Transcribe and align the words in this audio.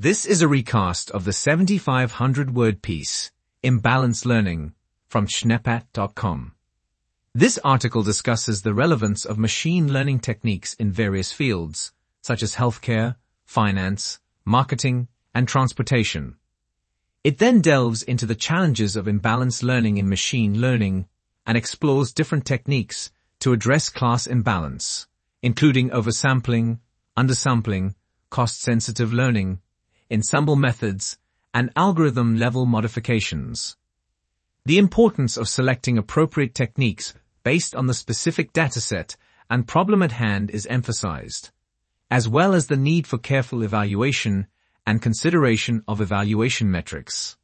This 0.00 0.26
is 0.26 0.42
a 0.42 0.46
recast 0.46 1.10
of 1.10 1.24
the 1.24 1.32
7500 1.32 2.54
word 2.54 2.82
piece, 2.82 3.32
Imbalanced 3.64 4.24
Learning, 4.24 4.74
from 5.08 5.26
Schneppat.com. 5.26 6.52
This 7.34 7.58
article 7.64 8.04
discusses 8.04 8.62
the 8.62 8.74
relevance 8.74 9.24
of 9.24 9.38
machine 9.38 9.92
learning 9.92 10.20
techniques 10.20 10.74
in 10.74 10.92
various 10.92 11.32
fields, 11.32 11.90
such 12.22 12.44
as 12.44 12.54
healthcare, 12.54 13.16
finance, 13.44 14.20
marketing, 14.44 15.08
and 15.34 15.48
transportation. 15.48 16.36
It 17.24 17.38
then 17.38 17.60
delves 17.60 18.04
into 18.04 18.24
the 18.24 18.36
challenges 18.36 18.94
of 18.94 19.06
imbalanced 19.06 19.64
learning 19.64 19.96
in 19.96 20.08
machine 20.08 20.60
learning 20.60 21.08
and 21.44 21.58
explores 21.58 22.12
different 22.12 22.46
techniques 22.46 23.10
to 23.40 23.52
address 23.52 23.88
class 23.88 24.28
imbalance, 24.28 25.08
including 25.42 25.90
oversampling, 25.90 26.78
undersampling, 27.16 27.96
cost-sensitive 28.30 29.12
learning, 29.12 29.58
ensemble 30.12 30.56
methods, 30.56 31.18
and 31.54 31.70
algorithm-level 31.76 32.66
modifications. 32.66 33.76
The 34.64 34.78
importance 34.78 35.36
of 35.36 35.48
selecting 35.48 35.96
appropriate 35.96 36.54
techniques 36.54 37.14
based 37.42 37.74
on 37.74 37.86
the 37.86 37.94
specific 37.94 38.52
dataset 38.52 39.16
and 39.48 39.66
problem 39.66 40.02
at 40.02 40.12
hand 40.12 40.50
is 40.50 40.66
emphasized, 40.66 41.50
as 42.10 42.28
well 42.28 42.54
as 42.54 42.66
the 42.66 42.76
need 42.76 43.06
for 43.06 43.18
careful 43.18 43.62
evaluation 43.62 44.46
and 44.86 45.02
consideration 45.02 45.82
of 45.88 46.00
evaluation 46.00 46.70
metrics. 46.70 47.36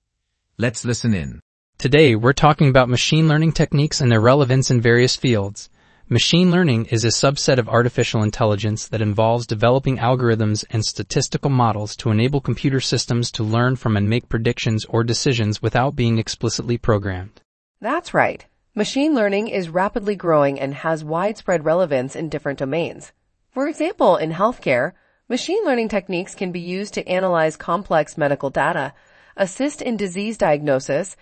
Let's 0.59 0.85
listen 0.85 1.15
in. 1.15 1.41
Today, 1.79 2.15
we're 2.15 2.33
talking 2.33 2.69
about 2.69 2.89
machine 2.89 3.29
learning 3.29 3.53
techniques 3.53 4.01
and 4.01 4.11
their 4.11 4.21
relevance 4.21 4.71
in 4.71 4.81
various 4.81 5.17
fields. 5.17 5.69
Machine 6.11 6.51
learning 6.51 6.85
is 6.91 7.03
a 7.07 7.09
subset 7.09 7.57
of 7.57 7.67
artificial 7.67 8.23
intelligence 8.23 8.89
that 8.89 9.01
involves 9.01 9.47
developing 9.47 9.97
algorithms 9.97 10.63
and 10.69 10.85
statistical 10.85 11.49
models 11.49 11.97
to 11.97 12.11
enable 12.11 12.43
computer 12.43 12.79
systems 12.79 13.31
to 13.33 13.43
learn 13.43 13.75
from 13.75 13.97
and 13.97 14.07
make 14.07 14.29
predictions 14.29 14.85
or 14.85 15.03
decisions 15.03 15.63
without 15.63 15.97
being 15.97 16.19
explicitly 16.19 16.77
programmed. 16.77 17.41
That's 17.81 18.13
right. 18.13 18.45
Machine 18.75 19.15
learning 19.15 19.49
is 19.49 19.71
rapidly 19.71 20.15
growing 20.15 20.61
and 20.61 20.75
has 20.75 21.03
widespread 21.03 21.65
relevance 21.65 22.15
in 22.15 22.29
different 22.29 22.59
domains. 22.59 23.13
For 23.51 23.67
example, 23.67 24.19
in 24.19 24.31
healthcare, 24.31 24.93
machine 25.31 25.65
learning 25.65 25.89
techniques 25.89 26.35
can 26.35 26.53
be 26.53 26.61
used 26.61 26.93
to 26.95 27.09
analyze 27.09 27.57
complex 27.57 28.19
medical 28.19 28.51
data, 28.51 28.93
assist 29.39 29.81
in 29.81 29.97
disease 29.97 30.37
diagnosis, 30.37 31.17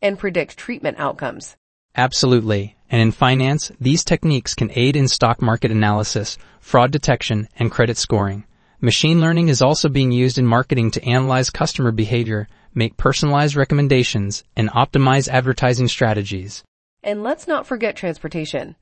and 0.00 0.16
predict 0.16 0.56
treatment 0.56 0.96
outcomes. 1.00 1.56
Absolutely. 1.96 2.76
And 2.90 3.02
in 3.02 3.12
finance, 3.12 3.70
these 3.80 4.04
techniques 4.04 4.54
can 4.54 4.70
aid 4.74 4.96
in 4.96 5.08
stock 5.08 5.42
market 5.42 5.70
analysis, 5.70 6.38
fraud 6.60 6.90
detection, 6.90 7.48
and 7.58 7.70
credit 7.70 7.96
scoring. 7.96 8.44
Machine 8.80 9.20
learning 9.20 9.48
is 9.48 9.60
also 9.60 9.88
being 9.88 10.12
used 10.12 10.38
in 10.38 10.46
marketing 10.46 10.90
to 10.92 11.04
analyze 11.04 11.50
customer 11.50 11.90
behavior, 11.90 12.48
make 12.74 12.96
personalized 12.96 13.56
recommendations, 13.56 14.44
and 14.56 14.70
optimize 14.70 15.28
advertising 15.28 15.88
strategies. 15.88 16.62
And 17.02 17.22
let's 17.22 17.46
not 17.46 17.66
forget 17.66 17.96
transportation. 17.96 18.76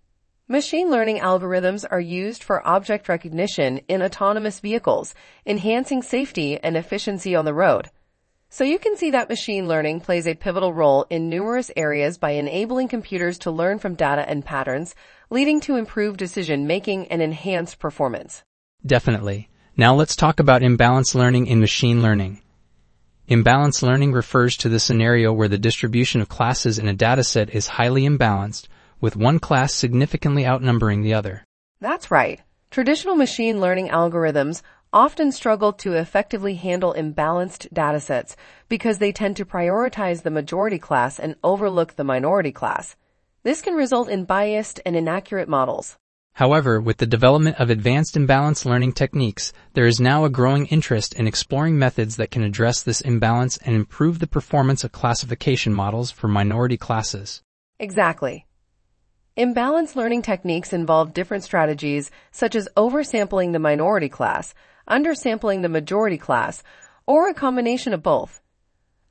Machine 0.48 0.90
learning 0.90 1.18
algorithms 1.18 1.84
are 1.90 2.00
used 2.00 2.44
for 2.44 2.66
object 2.66 3.08
recognition 3.08 3.78
in 3.88 4.02
autonomous 4.02 4.60
vehicles, 4.60 5.14
enhancing 5.44 6.02
safety 6.02 6.56
and 6.62 6.76
efficiency 6.76 7.34
on 7.34 7.44
the 7.44 7.54
road. 7.54 7.90
So 8.56 8.64
you 8.64 8.78
can 8.78 8.96
see 8.96 9.10
that 9.10 9.28
machine 9.28 9.68
learning 9.68 10.00
plays 10.00 10.26
a 10.26 10.34
pivotal 10.34 10.72
role 10.72 11.04
in 11.10 11.28
numerous 11.28 11.70
areas 11.76 12.16
by 12.16 12.30
enabling 12.30 12.88
computers 12.88 13.36
to 13.40 13.50
learn 13.50 13.78
from 13.78 13.96
data 13.96 14.26
and 14.26 14.42
patterns, 14.42 14.94
leading 15.28 15.60
to 15.60 15.76
improved 15.76 16.18
decision 16.18 16.66
making 16.66 17.08
and 17.08 17.20
enhanced 17.20 17.78
performance. 17.78 18.44
Definitely. 18.86 19.50
Now 19.76 19.94
let's 19.94 20.16
talk 20.16 20.40
about 20.40 20.62
imbalanced 20.62 21.14
learning 21.14 21.48
in 21.48 21.60
machine 21.60 22.00
learning. 22.00 22.40
Imbalanced 23.28 23.82
learning 23.82 24.12
refers 24.12 24.56
to 24.56 24.70
the 24.70 24.80
scenario 24.80 25.34
where 25.34 25.48
the 25.48 25.58
distribution 25.58 26.22
of 26.22 26.30
classes 26.30 26.78
in 26.78 26.88
a 26.88 26.94
dataset 26.94 27.50
is 27.50 27.66
highly 27.66 28.04
imbalanced, 28.04 28.68
with 29.02 29.16
one 29.16 29.38
class 29.38 29.74
significantly 29.74 30.46
outnumbering 30.46 31.02
the 31.02 31.12
other. 31.12 31.44
That's 31.82 32.10
right. 32.10 32.40
Traditional 32.70 33.16
machine 33.16 33.60
learning 33.60 33.88
algorithms 33.88 34.62
often 34.96 35.30
struggle 35.30 35.74
to 35.74 35.92
effectively 35.92 36.54
handle 36.54 36.94
imbalanced 36.94 37.70
datasets 37.70 38.34
because 38.66 38.96
they 38.96 39.12
tend 39.12 39.36
to 39.36 39.44
prioritize 39.44 40.22
the 40.22 40.30
majority 40.30 40.78
class 40.78 41.18
and 41.18 41.36
overlook 41.44 41.96
the 41.96 42.02
minority 42.02 42.50
class. 42.50 42.96
This 43.42 43.60
can 43.60 43.74
result 43.74 44.08
in 44.08 44.24
biased 44.24 44.80
and 44.86 44.96
inaccurate 44.96 45.50
models. 45.50 45.98
However, 46.32 46.80
with 46.80 46.96
the 46.96 47.06
development 47.06 47.60
of 47.60 47.68
advanced 47.68 48.14
imbalanced 48.14 48.64
learning 48.64 48.92
techniques, 48.92 49.52
there 49.74 49.84
is 49.84 50.00
now 50.00 50.24
a 50.24 50.30
growing 50.30 50.64
interest 50.68 51.12
in 51.12 51.26
exploring 51.26 51.78
methods 51.78 52.16
that 52.16 52.30
can 52.30 52.42
address 52.42 52.82
this 52.82 53.02
imbalance 53.02 53.58
and 53.58 53.76
improve 53.76 54.18
the 54.18 54.26
performance 54.26 54.82
of 54.82 54.92
classification 54.92 55.74
models 55.74 56.10
for 56.10 56.26
minority 56.26 56.78
classes. 56.78 57.42
Exactly. 57.78 58.46
Imbalanced 59.36 59.94
learning 59.94 60.22
techniques 60.22 60.72
involve 60.72 61.12
different 61.12 61.44
strategies 61.44 62.10
such 62.30 62.54
as 62.54 62.70
oversampling 62.78 63.52
the 63.52 63.58
minority 63.58 64.08
class, 64.08 64.54
undersampling 64.88 65.62
the 65.62 65.68
majority 65.68 66.18
class, 66.18 66.62
or 67.06 67.28
a 67.28 67.34
combination 67.34 67.92
of 67.92 68.02
both. 68.02 68.40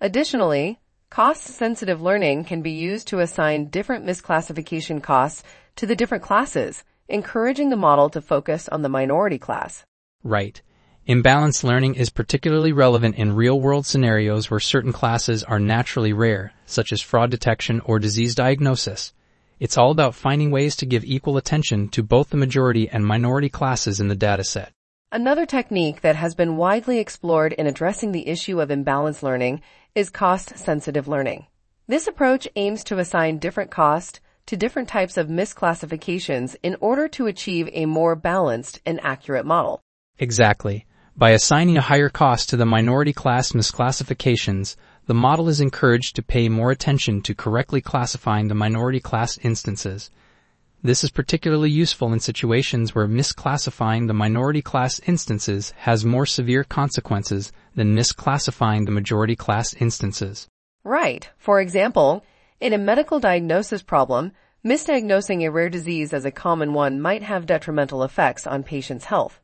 Additionally, 0.01 0.79
cost-sensitive 1.09 2.01
learning 2.01 2.43
can 2.43 2.61
be 2.61 2.71
used 2.71 3.07
to 3.07 3.19
assign 3.19 3.69
different 3.69 4.05
misclassification 4.05 5.01
costs 5.01 5.43
to 5.75 5.85
the 5.85 5.95
different 5.95 6.23
classes, 6.23 6.83
encouraging 7.07 7.69
the 7.69 7.75
model 7.75 8.09
to 8.09 8.21
focus 8.21 8.67
on 8.69 8.81
the 8.81 8.89
minority 8.89 9.37
class. 9.37 9.85
Right. 10.23 10.61
Imbalanced 11.07 11.63
learning 11.63 11.95
is 11.95 12.09
particularly 12.09 12.71
relevant 12.71 13.15
in 13.15 13.35
real-world 13.35 13.85
scenarios 13.85 14.49
where 14.49 14.59
certain 14.59 14.91
classes 14.91 15.43
are 15.43 15.59
naturally 15.59 16.13
rare, 16.13 16.51
such 16.65 16.91
as 16.91 16.99
fraud 16.99 17.29
detection 17.29 17.79
or 17.81 17.99
disease 17.99 18.33
diagnosis. 18.33 19.13
It's 19.59 19.77
all 19.77 19.91
about 19.91 20.15
finding 20.15 20.49
ways 20.49 20.75
to 20.77 20.85
give 20.85 21.05
equal 21.05 21.37
attention 21.37 21.89
to 21.89 22.01
both 22.01 22.29
the 22.29 22.37
majority 22.37 22.89
and 22.89 23.05
minority 23.05 23.49
classes 23.49 23.99
in 23.99 24.07
the 24.07 24.15
dataset. 24.15 24.69
Another 25.15 25.45
technique 25.45 26.01
that 26.01 26.17
has 26.17 26.35
been 26.35 26.57
widely 26.57 26.99
explored 26.99 27.53
in 27.53 27.67
addressing 27.67 28.11
the 28.11 28.27
issue 28.27 28.59
of 28.59 28.67
imbalanced 28.67 29.23
learning 29.23 29.61
is 29.95 30.09
cost-sensitive 30.09 31.07
learning. 31.07 31.45
This 31.87 32.05
approach 32.05 32.49
aims 32.57 32.83
to 32.83 32.99
assign 32.99 33.37
different 33.37 33.71
cost 33.71 34.19
to 34.47 34.57
different 34.57 34.89
types 34.89 35.15
of 35.15 35.29
misclassifications 35.29 36.57
in 36.63 36.75
order 36.81 37.07
to 37.07 37.27
achieve 37.27 37.69
a 37.71 37.85
more 37.85 38.17
balanced 38.17 38.81
and 38.85 38.99
accurate 39.03 39.45
model. 39.45 39.79
Exactly. 40.19 40.85
By 41.15 41.29
assigning 41.29 41.77
a 41.77 41.87
higher 41.89 42.09
cost 42.09 42.49
to 42.49 42.57
the 42.57 42.65
minority 42.65 43.13
class 43.13 43.53
misclassifications, 43.53 44.75
the 45.05 45.13
model 45.13 45.47
is 45.47 45.61
encouraged 45.61 46.17
to 46.17 46.23
pay 46.23 46.49
more 46.49 46.71
attention 46.71 47.21
to 47.21 47.33
correctly 47.33 47.79
classifying 47.79 48.49
the 48.49 48.53
minority 48.53 48.99
class 48.99 49.37
instances. 49.37 50.11
This 50.85 51.03
is 51.03 51.09
particularly 51.09 51.71
useful 51.71 52.13
in 52.13 52.19
situations 52.19 52.93
where 52.93 53.07
misclassifying 53.07 54.05
the 54.05 54.13
minority 54.13 54.61
class 54.61 54.99
instances 55.07 55.71
has 55.77 56.05
more 56.05 56.27
severe 56.27 56.63
consequences 56.63 57.51
than 57.73 57.95
misclassifying 57.95 58.85
the 58.85 58.91
majority 58.91 59.35
class 59.35 59.73
instances. 59.73 60.47
Right. 60.83 61.27
For 61.39 61.59
example, 61.59 62.23
in 62.59 62.71
a 62.71 62.77
medical 62.77 63.19
diagnosis 63.19 63.81
problem, 63.81 64.31
misdiagnosing 64.63 65.43
a 65.43 65.49
rare 65.49 65.71
disease 65.71 66.13
as 66.13 66.23
a 66.23 66.29
common 66.29 66.73
one 66.73 67.01
might 67.01 67.23
have 67.23 67.47
detrimental 67.47 68.03
effects 68.03 68.45
on 68.45 68.61
patients' 68.61 69.05
health. 69.05 69.41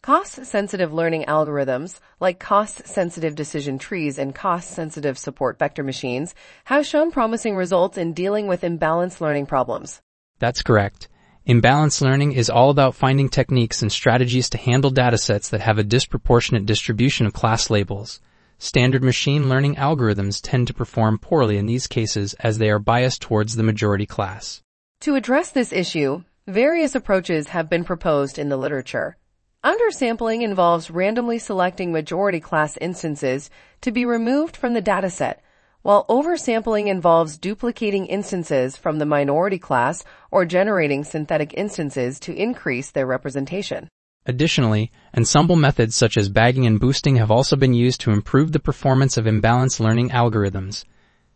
Cost-sensitive 0.00 0.90
learning 0.90 1.26
algorithms, 1.26 2.00
like 2.18 2.40
cost-sensitive 2.40 3.34
decision 3.34 3.78
trees 3.78 4.18
and 4.18 4.34
cost-sensitive 4.34 5.18
support 5.18 5.58
vector 5.58 5.84
machines, 5.84 6.34
have 6.64 6.86
shown 6.86 7.10
promising 7.10 7.56
results 7.56 7.98
in 7.98 8.14
dealing 8.14 8.46
with 8.46 8.62
imbalanced 8.62 9.20
learning 9.20 9.44
problems. 9.44 10.00
That's 10.42 10.62
correct. 10.62 11.08
Imbalanced 11.46 12.00
learning 12.00 12.32
is 12.32 12.50
all 12.50 12.70
about 12.70 12.96
finding 12.96 13.28
techniques 13.28 13.80
and 13.80 13.92
strategies 13.92 14.50
to 14.50 14.58
handle 14.58 14.90
datasets 14.90 15.48
that 15.50 15.60
have 15.60 15.78
a 15.78 15.84
disproportionate 15.84 16.66
distribution 16.66 17.26
of 17.26 17.32
class 17.32 17.70
labels. 17.70 18.20
Standard 18.58 19.04
machine 19.04 19.48
learning 19.48 19.76
algorithms 19.76 20.40
tend 20.42 20.66
to 20.66 20.74
perform 20.74 21.20
poorly 21.20 21.58
in 21.58 21.66
these 21.66 21.86
cases 21.86 22.34
as 22.40 22.58
they 22.58 22.70
are 22.70 22.80
biased 22.80 23.22
towards 23.22 23.54
the 23.54 23.62
majority 23.62 24.04
class. 24.04 24.62
To 25.02 25.14
address 25.14 25.52
this 25.52 25.72
issue, 25.72 26.24
various 26.48 26.96
approaches 26.96 27.50
have 27.50 27.70
been 27.70 27.84
proposed 27.84 28.36
in 28.36 28.48
the 28.48 28.56
literature. 28.56 29.16
Undersampling 29.64 30.42
involves 30.42 30.90
randomly 30.90 31.38
selecting 31.38 31.92
majority 31.92 32.40
class 32.40 32.76
instances 32.78 33.48
to 33.80 33.92
be 33.92 34.04
removed 34.04 34.56
from 34.56 34.74
the 34.74 34.82
dataset 34.82 35.36
while 35.82 36.06
oversampling 36.08 36.86
involves 36.86 37.38
duplicating 37.38 38.06
instances 38.06 38.76
from 38.76 38.98
the 38.98 39.06
minority 39.06 39.58
class 39.58 40.04
or 40.30 40.44
generating 40.44 41.04
synthetic 41.04 41.52
instances 41.54 42.18
to 42.20 42.34
increase 42.34 42.90
their 42.90 43.06
representation. 43.06 43.88
Additionally, 44.24 44.92
ensemble 45.16 45.56
methods 45.56 45.96
such 45.96 46.16
as 46.16 46.28
bagging 46.28 46.64
and 46.64 46.78
boosting 46.78 47.16
have 47.16 47.30
also 47.30 47.56
been 47.56 47.74
used 47.74 48.00
to 48.00 48.12
improve 48.12 48.52
the 48.52 48.60
performance 48.60 49.16
of 49.16 49.24
imbalanced 49.24 49.80
learning 49.80 50.10
algorithms. 50.10 50.84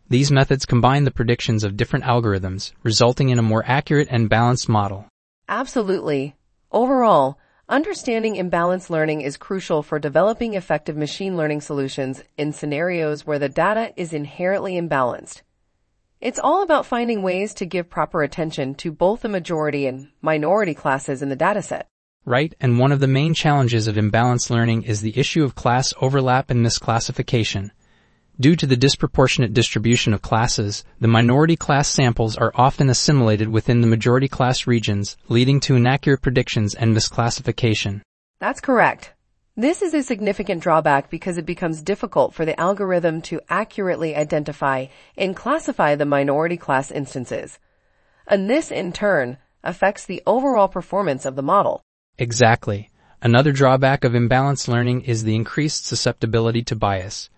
These 0.09 0.31
methods 0.31 0.65
combine 0.65 1.03
the 1.03 1.11
predictions 1.11 1.65
of 1.65 1.75
different 1.75 2.05
algorithms, 2.05 2.71
resulting 2.83 3.27
in 3.27 3.39
a 3.39 3.43
more 3.43 3.63
accurate 3.67 4.07
and 4.09 4.29
balanced 4.29 4.69
model. 4.69 5.05
Absolutely. 5.49 6.35
Overall, 6.71 7.37
Understanding 7.69 8.35
imbalanced 8.35 8.89
learning 8.89 9.19
is 9.19 9.35
crucial 9.35 9.83
for 9.83 9.99
developing 9.99 10.53
effective 10.53 10.95
machine 10.95 11.35
learning 11.35 11.59
solutions 11.59 12.23
in 12.37 12.53
scenarios 12.53 13.27
where 13.27 13.39
the 13.39 13.49
data 13.49 13.91
is 13.97 14.13
inherently 14.13 14.79
imbalanced. 14.79 15.41
It's 16.21 16.39
all 16.39 16.63
about 16.63 16.85
finding 16.85 17.23
ways 17.23 17.53
to 17.55 17.65
give 17.65 17.89
proper 17.89 18.23
attention 18.23 18.73
to 18.75 18.93
both 18.93 19.21
the 19.21 19.27
majority 19.27 19.85
and 19.85 20.07
minority 20.21 20.73
classes 20.73 21.21
in 21.21 21.27
the 21.27 21.35
dataset. 21.35 21.83
Right, 22.23 22.55
and 22.61 22.79
one 22.79 22.93
of 22.93 23.01
the 23.01 23.07
main 23.07 23.33
challenges 23.33 23.89
of 23.89 23.97
imbalanced 23.97 24.49
learning 24.49 24.83
is 24.83 25.01
the 25.01 25.19
issue 25.19 25.43
of 25.43 25.55
class 25.55 25.93
overlap 25.99 26.49
and 26.49 26.65
misclassification. 26.65 27.71
Due 28.39 28.55
to 28.55 28.67
the 28.67 28.77
disproportionate 28.77 29.51
distribution 29.51 30.13
of 30.13 30.21
classes, 30.21 30.85
the 30.99 31.07
minority 31.07 31.55
class 31.55 31.87
samples 31.87 32.37
are 32.37 32.51
often 32.53 32.87
assimilated 32.87 33.49
within 33.49 33.81
the 33.81 33.87
majority 33.87 34.27
class 34.27 34.67
regions, 34.67 35.17
leading 35.27 35.59
to 35.59 35.75
inaccurate 35.75 36.21
predictions 36.21 36.75
and 36.75 36.95
misclassification. 36.95 38.01
That's 38.39 38.61
correct. 38.61 39.15
This 39.55 39.81
is 39.81 39.95
a 39.95 40.03
significant 40.03 40.61
drawback 40.61 41.09
because 41.09 41.39
it 41.39 41.47
becomes 41.47 41.81
difficult 41.81 42.35
for 42.35 42.45
the 42.45 42.59
algorithm 42.59 43.23
to 43.23 43.41
accurately 43.49 44.15
identify 44.15 44.85
and 45.17 45.35
classify 45.35 45.95
the 45.95 46.05
minority 46.05 46.57
class 46.57 46.91
instances. 46.91 47.57
And 48.27 48.47
this, 48.47 48.69
in 48.69 48.93
turn, 48.93 49.39
affects 49.63 50.05
the 50.05 50.21
overall 50.27 50.67
performance 50.67 51.25
of 51.25 51.35
the 51.35 51.41
model. 51.41 51.81
Exactly. 52.19 52.91
Another 53.19 53.51
drawback 53.51 54.03
of 54.03 54.11
imbalanced 54.11 54.67
learning 54.67 55.01
is 55.01 55.23
the 55.23 55.35
increased 55.35 55.87
susceptibility 55.87 56.61
to 56.65 56.75
bias 56.75 57.31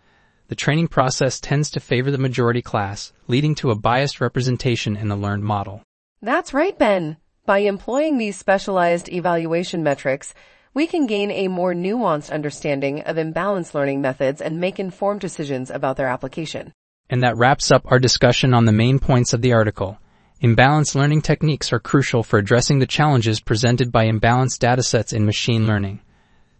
the 0.49 0.55
training 0.55 0.87
process 0.87 1.39
tends 1.39 1.69
to 1.69 1.79
favor 1.79 2.09
the 2.09 2.17
majority 2.17 2.61
class, 2.61 3.13
leading 3.27 3.53
to 3.55 3.69
a 3.69 3.75
biased 3.75 4.19
representation 4.19 4.97
in 4.97 5.07
the 5.07 5.15
learned 5.15 5.43
model. 5.43 5.83
That's 6.23 6.53
right, 6.53 6.77
Ben. 6.77 7.17
By 7.45 7.59
employing 7.59 8.17
these 8.17 8.35
specialized 8.37 9.09
evaluation 9.09 9.83
metrics, 9.83 10.33
we 10.73 10.87
can 10.87 11.05
gain 11.05 11.29
a 11.29 11.47
more 11.47 11.73
nuanced 11.73 12.31
understanding 12.31 13.01
of 13.01 13.15
imbalanced 13.15 13.75
learning 13.75 14.01
methods 14.01 14.41
and 14.41 14.59
make 14.59 14.79
informed 14.79 15.21
decisions 15.21 15.69
about 15.69 15.97
their 15.97 16.07
application. 16.07 16.73
And 17.11 17.23
that 17.23 17.37
wraps 17.37 17.71
up 17.71 17.83
our 17.85 17.99
discussion 17.99 18.53
on 18.53 18.65
the 18.65 18.71
main 18.71 18.97
points 18.97 19.33
of 19.33 19.41
the 19.41 19.53
article. 19.53 19.99
Imbalanced 20.41 20.95
learning 20.95 21.21
techniques 21.21 21.71
are 21.71 21.79
crucial 21.79 22.23
for 22.23 22.39
addressing 22.39 22.79
the 22.79 22.87
challenges 22.87 23.39
presented 23.39 23.91
by 23.91 24.05
imbalanced 24.05 24.59
datasets 24.59 25.13
in 25.13 25.25
machine 25.25 25.67
learning. 25.67 26.01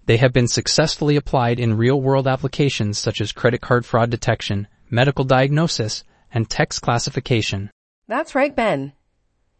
They 0.09 0.17
have 0.17 0.33
been 0.33 0.47
successfully 0.47 1.17
applied 1.17 1.59
in 1.59 1.77
real-world 1.77 2.27
applications 2.27 2.97
such 2.97 3.21
as 3.21 3.31
credit 3.31 3.61
card 3.61 3.85
fraud 3.85 4.09
detection, 4.09 4.67
medical 4.89 5.23
diagnosis, 5.23 6.03
and 6.33 6.49
text 6.49 6.81
classification. 6.81 7.69
That's 8.07 8.33
right, 8.33 8.55
Ben. 8.55 8.93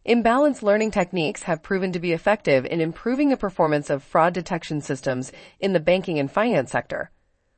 Imbalanced 0.08 0.64
learning 0.64 0.90
techniques 0.90 1.44
have 1.44 1.62
proven 1.62 1.92
to 1.92 2.00
be 2.00 2.14
effective 2.14 2.66
in 2.66 2.82
improving 2.82 3.30
the 3.30 3.38
performance 3.38 3.92
of 3.92 4.02
fraud 4.02 4.34
detection 4.34 4.82
systems 4.82 5.32
in 5.60 5.74
the 5.74 5.80
banking 5.80 6.18
and 6.18 6.32
finance 6.32 6.72
sector. 6.72 7.12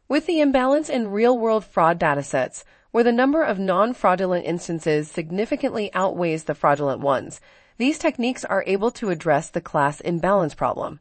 With 0.09 0.25
the 0.25 0.41
imbalance 0.41 0.89
in 0.89 1.11
real-world 1.11 1.63
fraud 1.63 1.97
datasets, 1.97 2.65
where 2.91 3.05
the 3.05 3.13
number 3.13 3.41
of 3.41 3.57
non-fraudulent 3.57 4.45
instances 4.45 5.09
significantly 5.09 5.89
outweighs 5.94 6.44
the 6.44 6.55
fraudulent 6.55 6.99
ones, 6.99 7.39
these 7.77 7.97
techniques 7.97 8.44
are 8.44 8.65
able 8.67 8.91
to 8.91 9.11
address 9.11 9.49
the 9.49 9.61
class 9.61 10.01
imbalance 10.01 10.53
problem. 10.53 10.99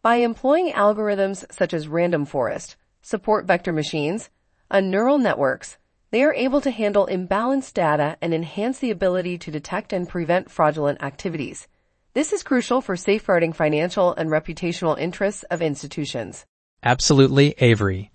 By 0.00 0.16
employing 0.16 0.72
algorithms 0.74 1.44
such 1.50 1.74
as 1.74 1.88
random 1.88 2.24
forest, 2.24 2.76
support 3.02 3.46
vector 3.46 3.72
machines, 3.72 4.30
and 4.70 4.92
neural 4.92 5.18
networks, 5.18 5.76
they 6.12 6.22
are 6.22 6.32
able 6.34 6.60
to 6.60 6.70
handle 6.70 7.08
imbalanced 7.10 7.74
data 7.74 8.16
and 8.22 8.32
enhance 8.32 8.78
the 8.78 8.92
ability 8.92 9.38
to 9.38 9.50
detect 9.50 9.92
and 9.92 10.08
prevent 10.08 10.52
fraudulent 10.52 11.02
activities. 11.02 11.66
This 12.14 12.32
is 12.32 12.44
crucial 12.44 12.80
for 12.80 12.94
safeguarding 12.94 13.52
financial 13.52 14.14
and 14.14 14.30
reputational 14.30 14.96
interests 14.96 15.42
of 15.50 15.62
institutions. 15.62 16.46
Absolutely, 16.84 17.56
Avery. 17.58 18.12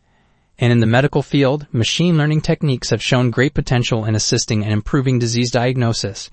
And 0.58 0.72
in 0.72 0.80
the 0.80 0.86
medical 0.86 1.22
field, 1.22 1.68
machine 1.74 2.18
learning 2.18 2.42
techniques 2.42 2.92
have 2.92 3.04
shown 3.04 3.30
great 3.30 3.54
potential 3.54 4.06
in 4.06 4.16
assisting 4.16 4.64
and 4.64 4.72
improving 4.72 5.20
disease 5.20 5.52
diagnosis. 5.52 6.30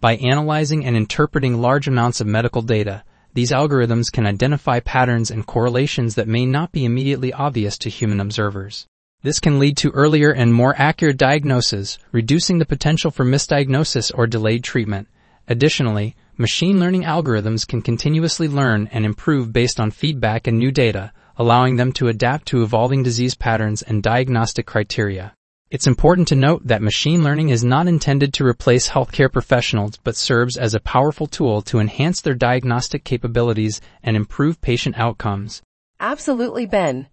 By 0.00 0.16
analyzing 0.16 0.84
and 0.84 0.96
interpreting 0.96 1.60
large 1.60 1.86
amounts 1.86 2.20
of 2.20 2.26
medical 2.26 2.62
data, 2.62 3.04
these 3.38 3.52
algorithms 3.52 4.10
can 4.10 4.26
identify 4.26 4.80
patterns 4.80 5.30
and 5.30 5.46
correlations 5.46 6.16
that 6.16 6.26
may 6.26 6.44
not 6.44 6.72
be 6.72 6.84
immediately 6.84 7.32
obvious 7.32 7.78
to 7.78 7.88
human 7.88 8.18
observers. 8.18 8.84
This 9.22 9.38
can 9.38 9.60
lead 9.60 9.76
to 9.76 9.92
earlier 9.92 10.32
and 10.32 10.52
more 10.52 10.74
accurate 10.76 11.18
diagnosis, 11.18 11.98
reducing 12.10 12.58
the 12.58 12.66
potential 12.66 13.12
for 13.12 13.24
misdiagnosis 13.24 14.10
or 14.12 14.26
delayed 14.26 14.64
treatment. 14.64 15.06
Additionally, 15.46 16.16
machine 16.36 16.80
learning 16.80 17.04
algorithms 17.04 17.64
can 17.64 17.80
continuously 17.80 18.48
learn 18.48 18.88
and 18.90 19.04
improve 19.04 19.52
based 19.52 19.78
on 19.78 19.92
feedback 19.92 20.48
and 20.48 20.58
new 20.58 20.72
data, 20.72 21.12
allowing 21.36 21.76
them 21.76 21.92
to 21.92 22.08
adapt 22.08 22.48
to 22.48 22.64
evolving 22.64 23.04
disease 23.04 23.36
patterns 23.36 23.82
and 23.82 24.02
diagnostic 24.02 24.66
criteria. 24.66 25.32
It's 25.70 25.86
important 25.86 26.28
to 26.28 26.34
note 26.34 26.66
that 26.66 26.80
machine 26.80 27.22
learning 27.22 27.50
is 27.50 27.62
not 27.62 27.88
intended 27.88 28.32
to 28.34 28.46
replace 28.46 28.88
healthcare 28.88 29.30
professionals 29.30 29.98
but 30.02 30.16
serves 30.16 30.56
as 30.56 30.72
a 30.72 30.80
powerful 30.80 31.26
tool 31.26 31.60
to 31.62 31.78
enhance 31.78 32.22
their 32.22 32.32
diagnostic 32.32 33.04
capabilities 33.04 33.82
and 34.02 34.16
improve 34.16 34.62
patient 34.62 34.98
outcomes. 34.98 35.60
Absolutely, 36.00 36.64
Ben. 36.64 37.08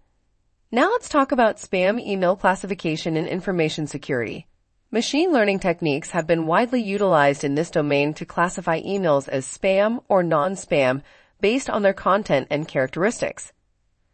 Now 0.72 0.90
let's 0.90 1.10
talk 1.10 1.32
about 1.32 1.58
spam 1.58 2.00
email 2.00 2.34
classification 2.34 3.18
and 3.18 3.28
information 3.28 3.86
security. 3.86 4.46
Machine 4.90 5.32
learning 5.32 5.58
techniques 5.58 6.12
have 6.12 6.26
been 6.26 6.46
widely 6.46 6.80
utilized 6.80 7.44
in 7.44 7.56
this 7.56 7.70
domain 7.70 8.14
to 8.14 8.24
classify 8.24 8.80
emails 8.80 9.28
as 9.28 9.46
spam 9.46 10.02
or 10.08 10.22
non-spam 10.22 11.02
based 11.42 11.68
on 11.68 11.82
their 11.82 11.92
content 11.92 12.46
and 12.50 12.66
characteristics. 12.66 13.52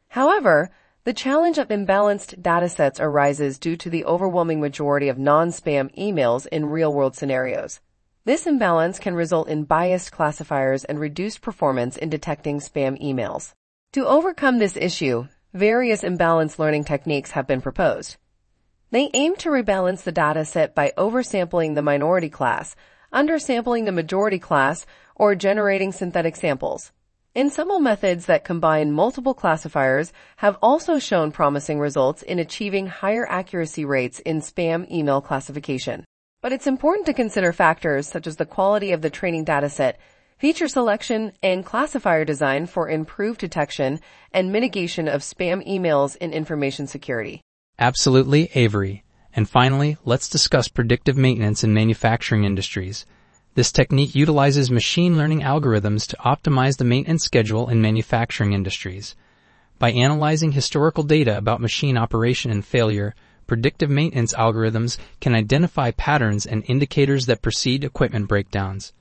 However, 0.09 0.73
the 1.05 1.13
challenge 1.13 1.59
of 1.59 1.67
imbalanced 1.67 2.41
datasets 2.41 3.01
arises 3.01 3.59
due 3.59 3.77
to 3.77 3.91
the 3.91 4.05
overwhelming 4.05 4.61
majority 4.61 5.09
of 5.09 5.19
non-spam 5.19 5.93
emails 5.99 6.47
in 6.47 6.67
real-world 6.67 7.17
scenarios. 7.17 7.81
This 8.25 8.47
imbalance 8.47 9.01
can 9.01 9.17
result 9.17 9.49
in 9.49 9.65
biased 9.65 10.13
classifiers 10.13 10.85
and 10.85 11.01
reduced 11.01 11.41
performance 11.41 11.97
in 11.97 12.09
detecting 12.09 12.61
spam 12.61 13.03
emails. 13.03 13.53
To 13.95 14.07
overcome 14.07 14.61
this 14.61 14.77
issue, 14.77 15.27
various 15.53 16.03
imbalanced 16.03 16.61
learning 16.61 16.85
techniques 16.85 17.33
have 17.33 17.49
been 17.49 17.61
proposed. 17.61 18.17
They 18.93 19.11
aim 19.13 19.35
to 19.37 19.49
rebalance 19.49 20.05
the 20.05 20.13
dataset 20.13 20.73
by 20.73 20.93
oversampling 20.97 21.75
the 21.75 21.83
minority 21.83 22.29
class, 22.29 22.77
undersampling 23.13 23.87
the 23.87 23.93
majority 23.93 24.39
class, 24.39 24.87
or 25.17 25.35
generating 25.35 25.91
synthetic 25.91 26.37
samples. 26.37 26.93
Ensemble 27.35 27.81
methods 27.81 28.27
that 28.27 28.45
combine 28.45 28.93
multiple 28.93 29.33
classifiers 29.33 30.13
have 30.37 30.59
also 30.61 30.99
shown 30.99 31.33
promising 31.33 31.79
results 31.79 32.21
in 32.21 32.39
achieving 32.39 32.87
higher 32.87 33.27
accuracy 33.27 33.87
rates 33.87 34.19
in 34.19 34.43
spam 34.43 34.87
email 34.91 35.23
classification. 35.23 36.05
But 36.43 36.53
it's 36.53 36.67
important 36.67 37.07
to 37.07 37.15
consider 37.15 37.55
factors 37.55 38.07
such 38.07 38.27
as 38.27 38.37
the 38.37 38.45
quality 38.45 38.93
of 38.93 39.01
the 39.01 39.09
training 39.09 39.47
dataset, 39.47 39.95
feature 40.37 40.69
selection, 40.69 41.33
and 41.43 41.65
classifier 41.65 42.27
design 42.27 42.67
for 42.67 42.91
improved 42.91 43.41
detection 43.41 44.01
and 44.33 44.53
mitigation 44.53 45.09
of 45.09 45.23
spam 45.23 45.67
emails 45.67 46.17
in 46.17 46.35
information 46.35 46.87
security. 46.87 47.41
Absolutely, 47.79 48.51
Avery. 48.55 49.05
And 49.35 49.49
finally, 49.49 49.97
let's 50.05 50.29
discuss 50.29 50.69
predictive 50.69 51.17
maintenance 51.17 51.65
in 51.65 51.73
manufacturing 51.73 52.45
industries. 52.45 53.07
This 53.55 53.71
technique 53.71 54.15
utilizes 54.15 54.71
machine 54.71 55.19
learning 55.19 55.41
algorithms 55.41 56.07
to 56.09 56.17
optimize 56.25 56.79
the 56.79 56.85
maintenance 56.85 57.23
schedule 57.23 57.69
in 57.69 57.83
manufacturing 57.83 58.55
industries. 58.55 59.15
By 59.79 59.93
analyzing 59.93 60.53
historical 60.53 61.05
data 61.05 61.37
about 61.37 61.61
machine 61.61 61.99
operation 61.99 62.51
and 62.51 62.65
failure, 62.65 63.15
predictive 63.47 63.91
maintenance 63.91 64.33
algorithms 64.33 64.97
can 65.21 65.35
identify 65.35 65.91
patterns 65.91 66.47
and 66.47 66.65
indicators 66.67 67.27
that 67.27 67.43
precede 67.43 67.85
equipment 67.85 68.27
breakdowns. 68.27 68.95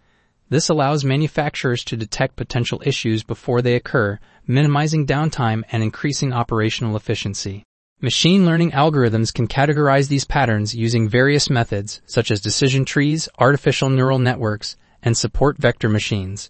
This 0.49 0.67
allows 0.67 1.05
manufacturers 1.05 1.85
to 1.85 1.95
detect 1.95 2.35
potential 2.35 2.83
issues 2.85 3.23
before 3.23 3.61
they 3.61 3.75
occur, 3.75 4.19
minimizing 4.45 5.07
downtime 5.07 5.63
and 5.71 5.81
increasing 5.81 6.33
operational 6.33 6.97
efficiency. 6.97 7.63
Machine 8.03 8.47
learning 8.47 8.71
algorithms 8.71 9.31
can 9.31 9.47
categorize 9.47 10.07
these 10.07 10.25
patterns 10.25 10.73
using 10.73 11.07
various 11.07 11.51
methods, 11.51 12.01
such 12.07 12.31
as 12.31 12.41
decision 12.41 12.83
trees, 12.83 13.29
artificial 13.37 13.89
neural 13.89 14.17
networks, 14.17 14.75
and 15.03 15.15
support 15.15 15.59
vector 15.59 15.87
machines. 15.87 16.49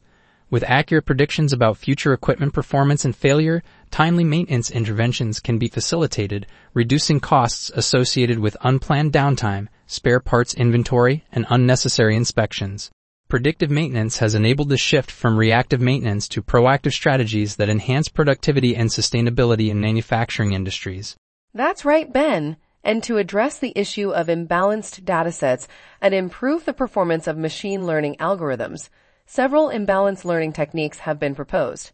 With 0.50 0.64
accurate 0.66 1.06
predictions 1.06 1.52
about 1.52 1.76
future 1.76 2.14
equipment 2.14 2.54
performance 2.54 3.04
and 3.04 3.14
failure, 3.14 3.64
timely 3.90 4.24
maintenance 4.24 4.72
interventions 4.72 5.42
can 5.42 5.58
be 5.58 5.68
facilitated, 5.68 6.48
reducing 6.74 7.20
costs 7.20 7.70
associated 7.76 8.40
with 8.40 8.56
unplanned 8.62 9.12
downtime, 9.12 9.68
spare 9.88 10.22
parts 10.22 10.54
inventory, 10.54 11.26
and 11.34 11.46
unnecessary 11.50 12.16
inspections. 12.16 12.92
Predictive 13.28 13.70
maintenance 13.70 14.20
has 14.20 14.36
enabled 14.36 14.70
the 14.70 14.78
shift 14.78 15.12
from 15.12 15.36
reactive 15.36 15.82
maintenance 15.82 16.30
to 16.30 16.42
proactive 16.42 16.94
strategies 16.94 17.58
that 17.58 17.68
enhance 17.68 18.08
productivity 18.08 18.74
and 18.74 18.90
sustainability 18.90 19.70
in 19.70 19.82
manufacturing 19.82 20.54
industries. 20.54 21.18
That's 21.54 21.86
right, 21.86 22.12
Ben. 22.12 22.58
And 22.84 23.04
to 23.04 23.18
address 23.18 23.60
the 23.60 23.74
issue 23.76 24.12
of 24.12 24.28
imbalanced 24.28 25.04
datasets 25.04 25.68
and 26.02 26.14
improve 26.14 26.66
the 26.66 26.74
performance 26.74 27.28
of 27.28 27.38
machine 27.38 27.86
learning 27.86 28.16
algorithms, 28.16 28.90
several 29.26 29.70
imbalanced 29.70 30.26
learning 30.26 30.54
techniques 30.54 31.00
have 31.00 31.20
been 31.20 31.36
proposed. 31.36 31.92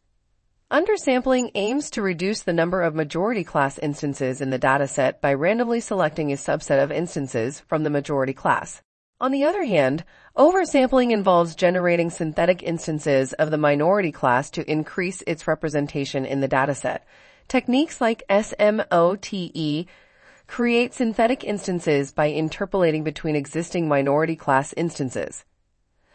Undersampling 0.71 1.51
aims 1.55 1.89
to 1.91 2.01
reduce 2.01 2.41
the 2.43 2.53
number 2.53 2.81
of 2.81 2.93
majority 2.93 3.43
class 3.43 3.77
instances 3.79 4.41
in 4.41 4.49
the 4.49 4.59
dataset 4.59 5.21
by 5.21 5.33
randomly 5.33 5.79
selecting 5.79 6.31
a 6.31 6.35
subset 6.35 6.83
of 6.83 6.91
instances 6.91 7.61
from 7.61 7.83
the 7.83 7.89
majority 7.89 8.33
class. 8.33 8.81
On 9.19 9.31
the 9.31 9.45
other 9.45 9.63
hand, 9.63 10.03
oversampling 10.37 11.11
involves 11.11 11.55
generating 11.55 12.09
synthetic 12.09 12.61
instances 12.63 13.33
of 13.33 13.49
the 13.49 13.57
minority 13.57 14.11
class 14.11 14.49
to 14.51 14.69
increase 14.69 15.23
its 15.25 15.47
representation 15.47 16.25
in 16.25 16.41
the 16.41 16.49
dataset. 16.49 16.99
Techniques 17.47 18.01
like 18.01 18.23
SMOTE 18.29 19.85
create 20.47 20.93
synthetic 20.93 21.45
instances 21.45 22.11
by 22.11 22.25
interpolating 22.25 23.05
between 23.05 23.37
existing 23.37 23.87
minority 23.87 24.35
class 24.35 24.73
instances. 24.75 25.45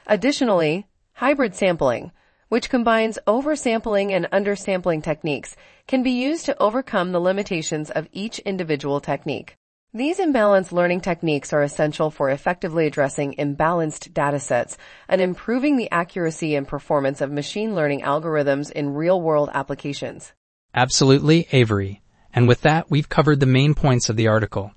Additionally, 0.07 0.87
hybrid 1.15 1.55
sampling, 1.55 2.13
which 2.51 2.69
combines 2.69 3.19
oversampling 3.27 4.11
and 4.11 4.27
undersampling 4.31 5.03
techniques, 5.03 5.57
can 5.87 6.03
be 6.03 6.11
used 6.11 6.45
to 6.45 6.63
overcome 6.63 7.13
the 7.13 7.21
limitations 7.21 7.91
of 7.91 8.11
each 8.13 8.39
individual 8.41 9.01
technique. 9.01 9.57
These 9.95 10.19
imbalanced 10.19 10.73
learning 10.73 11.01
techniques 11.01 11.51
are 11.55 11.63
essential 11.63 12.11
for 12.11 12.29
effectively 12.29 12.87
addressing 12.87 13.37
imbalanced 13.39 14.13
datasets 14.13 14.77
and 15.09 15.23
improving 15.23 15.79
the 15.79 15.91
accuracy 15.91 16.55
and 16.57 16.69
performance 16.69 17.23
of 17.23 17.33
machine 17.33 17.75
learning 17.75 18.03
algorithms 18.03 18.71
in 18.71 18.93
real-world 18.93 19.49
applications. 19.55 20.35
Absolutely, 20.75 21.47
Avery. 21.53 22.01
And 22.33 22.49
with 22.49 22.63
that, 22.63 22.91
we've 22.91 23.09
covered 23.09 23.41
the 23.41 23.47
main 23.47 23.75
points 23.75 24.09
of 24.09 24.17
the 24.17 24.29
article. 24.29 24.73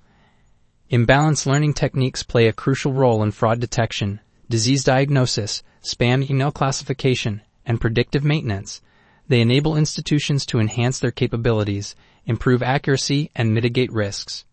Imbalanced 0.92 1.46
learning 1.46 1.74
techniques 1.74 2.22
play 2.22 2.48
a 2.48 2.54
crucial 2.54 2.94
role 2.94 3.24
in 3.24 3.32
fraud 3.32 3.60
detection, 3.60 4.20
disease 4.50 4.84
diagnosis, 4.84 5.64
spam 5.82 6.30
email 6.30 6.52
classification, 6.52 7.42
and 7.66 7.82
predictive 7.82 8.24
maintenance. 8.24 8.82
They 9.28 9.42
enable 9.42 9.78
institutions 9.78 10.46
to 10.48 10.60
enhance 10.60 11.00
their 11.00 11.12
capabilities, 11.12 11.96
improve 12.26 12.62
accuracy, 12.62 13.32
and 13.36 13.54
mitigate 13.54 13.92
risks. 13.92 14.46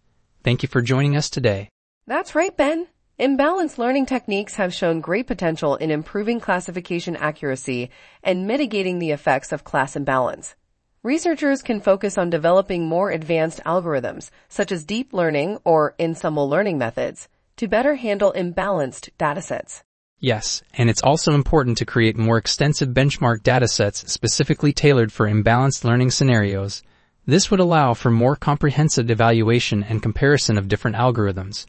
Thank 0.45 0.63
you 0.63 0.69
for 0.69 0.81
joining 0.81 1.17
us 1.17 1.29
today. 1.29 1.69
That's 2.07 2.35
right, 2.35 2.57
Ben. 2.57 2.87
Imbalanced 3.21 3.79
learning 3.79 4.07
techniques 4.07 4.55
have 4.55 4.73
shown 4.73 5.01
great 5.01 5.27
potential 5.27 5.77
in 5.77 5.91
improving 5.91 6.41
classification 6.41 7.15
accuracy 7.17 7.91
and 8.23 8.47
mitigating 8.47 8.99
the 8.99 9.11
effects 9.11 9.53
of 9.53 9.65
class 9.65 9.95
imbalance. 9.95 10.55
Researchers 11.03 11.63
can 11.63 11.81
focus 11.81 12.17
on 12.17 12.31
developing 12.31 12.87
more 12.87 13.11
advanced 13.11 13.61
algorithms, 13.65 14.31
such 14.49 14.71
as 14.71 14.85
deep 14.85 15.13
learning 15.13 15.59
or 15.65 15.95
ensemble 16.01 16.49
learning 16.49 16.79
methods, 16.79 17.29
to 17.57 17.69
better 17.69 17.97
handle 17.97 18.33
imbalanced 18.33 19.11
datasets. 19.19 19.83
Yes, 20.21 20.63
and 20.75 20.89
it's 20.89 21.03
also 21.03 21.33
important 21.33 21.79
to 21.79 21.85
create 21.85 22.17
more 22.17 22.39
extensive 22.39 22.91
benchmark 22.91 23.43
datasets 23.43 24.09
specifically 24.09 24.73
tailored 24.73 25.13
for 25.13 25.27
imbalanced 25.27 25.85
learning 25.85 26.11
scenarios 26.11 26.83
this 27.27 27.51
would 27.51 27.61
allow 27.61 27.95
for 27.95 28.11
more 28.11 28.35
comprehensive 28.35 29.09
evaluation 29.11 29.85
and 29.85 30.03
comparison 30.03 30.59
of 30.59 30.67
different 30.67 30.97
algorithms. 30.97 31.67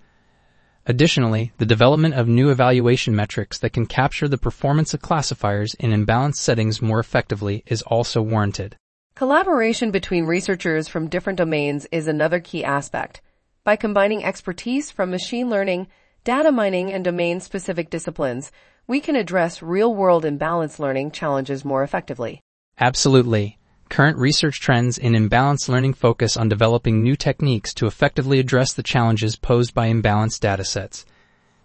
Additionally, 0.88 1.52
the 1.60 1.66
development 1.66 2.16
of 2.16 2.28
new 2.28 2.50
evaluation 2.50 3.16
metrics 3.16 3.60
that 3.60 3.72
can 3.72 3.86
capture 3.86 4.28
the 4.28 4.38
performance 4.38 4.94
of 4.94 5.02
classifiers 5.02 5.76
in 5.76 5.92
imbalanced 5.92 6.38
settings 6.38 6.82
more 6.82 7.00
effectively 7.00 7.64
is 7.68 7.84
also 7.84 8.22
warranted. 8.22 8.78
Collaboration 9.16 9.92
between 9.92 10.26
researchers 10.26 10.88
from 10.88 11.08
different 11.08 11.38
domains 11.38 11.86
is 11.92 12.08
another 12.08 12.40
key 12.40 12.64
aspect. 12.64 13.22
By 13.64 13.76
combining 13.76 14.24
expertise 14.24 14.90
from 14.90 15.12
machine 15.12 15.52
learning, 15.52 15.86
data 16.24 16.52
mining, 16.52 16.92
and 16.92 17.04
domain-specific 17.04 17.92
disciplines, 17.92 18.52
we 18.88 19.00
can 19.00 19.16
address 19.16 19.62
real-world 19.62 20.26
imbalance 20.26 20.80
learning 20.80 21.12
challenges 21.12 21.64
more 21.64 21.84
effectively. 21.84 22.42
Absolutely. 22.80 23.60
Current 23.88 24.18
research 24.18 24.60
trends 24.60 24.98
in 24.98 25.14
imbalanced 25.14 25.70
learning 25.70 25.94
focus 25.94 26.36
on 26.36 26.50
developing 26.50 27.04
new 27.04 27.16
techniques 27.16 27.72
to 27.76 27.86
effectively 27.86 28.40
address 28.40 28.74
the 28.74 28.82
challenges 28.82 29.36
posed 29.36 29.76
by 29.76 29.92
imbalanced 29.92 30.40
datasets. 30.40 31.06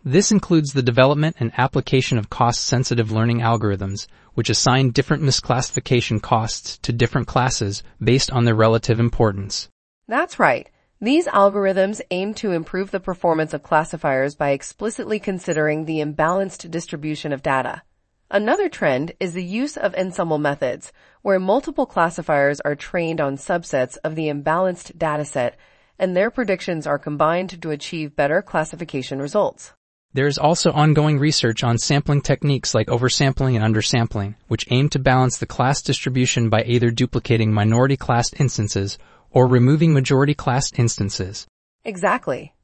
This 0.09 0.33
includes 0.33 0.73
the 0.73 0.81
development 0.81 1.37
and 1.39 1.53
application 1.59 2.17
of 2.17 2.31
cost-sensitive 2.31 3.13
learning 3.13 3.41
algorithms, 3.41 4.07
which 4.33 4.49
assign 4.49 4.89
different 4.91 5.23
misclassification 5.23 6.23
costs 6.23 6.79
to 6.79 6.95
different 6.95 7.27
classes 7.27 7.83
based 8.03 8.31
on 8.31 8.47
their 8.47 8.55
relative 8.55 9.01
importance. 9.01 9.69
That's 10.07 10.39
right. 10.39 10.71
These 10.99 11.27
algorithms 11.27 12.01
aim 12.11 12.33
to 12.37 12.53
improve 12.53 12.91
the 12.91 13.01
performance 13.01 13.53
of 13.53 13.63
classifiers 13.63 14.35
by 14.35 14.53
explicitly 14.53 15.21
considering 15.21 15.85
the 15.85 15.99
imbalanced 15.99 16.71
distribution 16.71 17.35
of 17.35 17.43
data. 17.43 17.83
Another 18.31 18.71
trend 18.71 19.13
is 19.21 19.35
the 19.35 19.45
use 19.45 19.77
of 19.77 19.95
ensemble 19.95 20.39
methods, 20.39 20.91
where 21.21 21.39
multiple 21.39 21.85
classifiers 21.85 22.63
are 22.63 22.75
trained 22.75 23.21
on 23.21 23.37
subsets 23.37 23.99
of 24.03 24.15
the 24.15 24.29
imbalanced 24.29 24.97
dataset 24.97 25.53
and 25.99 26.17
their 26.17 26.31
predictions 26.31 26.87
are 26.87 26.99
combined 26.99 27.61
to 27.61 27.71
achieve 27.71 28.17
better 28.17 28.41
classification 28.41 29.21
results. 29.21 29.75
There 30.15 30.27
is 30.27 30.39
also 30.39 30.73
ongoing 30.73 31.19
research 31.19 31.63
on 31.63 31.79
sampling 31.79 32.23
techniques 32.23 32.75
like 32.75 32.89
oversampling 32.89 33.61
and 33.61 33.75
undersampling, 33.75 34.35
which 34.49 34.67
aim 34.71 34.89
to 34.91 34.99
balance 34.99 35.39
the 35.39 35.47
class 35.47 35.83
distribution 35.83 36.49
by 36.49 36.63
either 36.63 36.91
duplicating 36.91 37.53
minority 37.53 37.97
class 37.97 38.33
instances 38.35 38.99
or 39.31 39.47
removing 39.47 39.93
majority 39.93 40.35
class 40.35 40.73
instances. 40.73 41.47
Exactly 41.85 42.55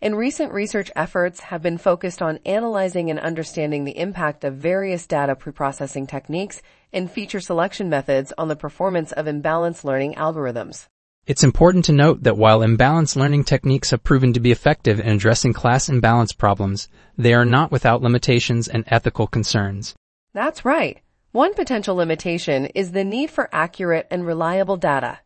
and 0.00 0.16
recent 0.16 0.52
research 0.52 0.90
efforts 0.94 1.40
have 1.40 1.62
been 1.62 1.78
focused 1.78 2.22
on 2.22 2.38
analyzing 2.46 3.10
and 3.10 3.18
understanding 3.18 3.84
the 3.84 3.98
impact 3.98 4.44
of 4.44 4.54
various 4.54 5.06
data 5.06 5.34
preprocessing 5.34 6.06
techniques 6.06 6.62
and 6.92 7.10
feature 7.10 7.40
selection 7.40 7.88
methods 7.88 8.32
on 8.38 8.48
the 8.48 8.56
performance 8.56 9.10
of 9.12 9.26
imbalanced 9.26 9.84
learning 9.84 10.14
algorithms. 10.14 10.86
It's 11.28 11.44
important 11.44 11.84
to 11.84 11.92
note 11.92 12.22
that 12.22 12.38
while 12.38 12.60
imbalanced 12.60 13.14
learning 13.14 13.44
techniques 13.44 13.90
have 13.90 14.02
proven 14.02 14.32
to 14.32 14.40
be 14.40 14.50
effective 14.50 14.98
in 14.98 15.08
addressing 15.08 15.52
class 15.52 15.90
imbalance 15.90 16.32
problems, 16.32 16.88
they 17.18 17.34
are 17.34 17.44
not 17.44 17.70
without 17.70 18.00
limitations 18.00 18.66
and 18.66 18.82
ethical 18.86 19.26
concerns. 19.26 19.94
That's 20.32 20.64
right. 20.64 21.02
One 21.32 21.52
potential 21.52 21.96
limitation 21.96 22.64
is 22.74 22.92
the 22.92 23.04
need 23.04 23.30
for 23.30 23.50
accurate 23.52 24.06
and 24.10 24.26
reliable 24.26 24.78
data. 24.78 25.18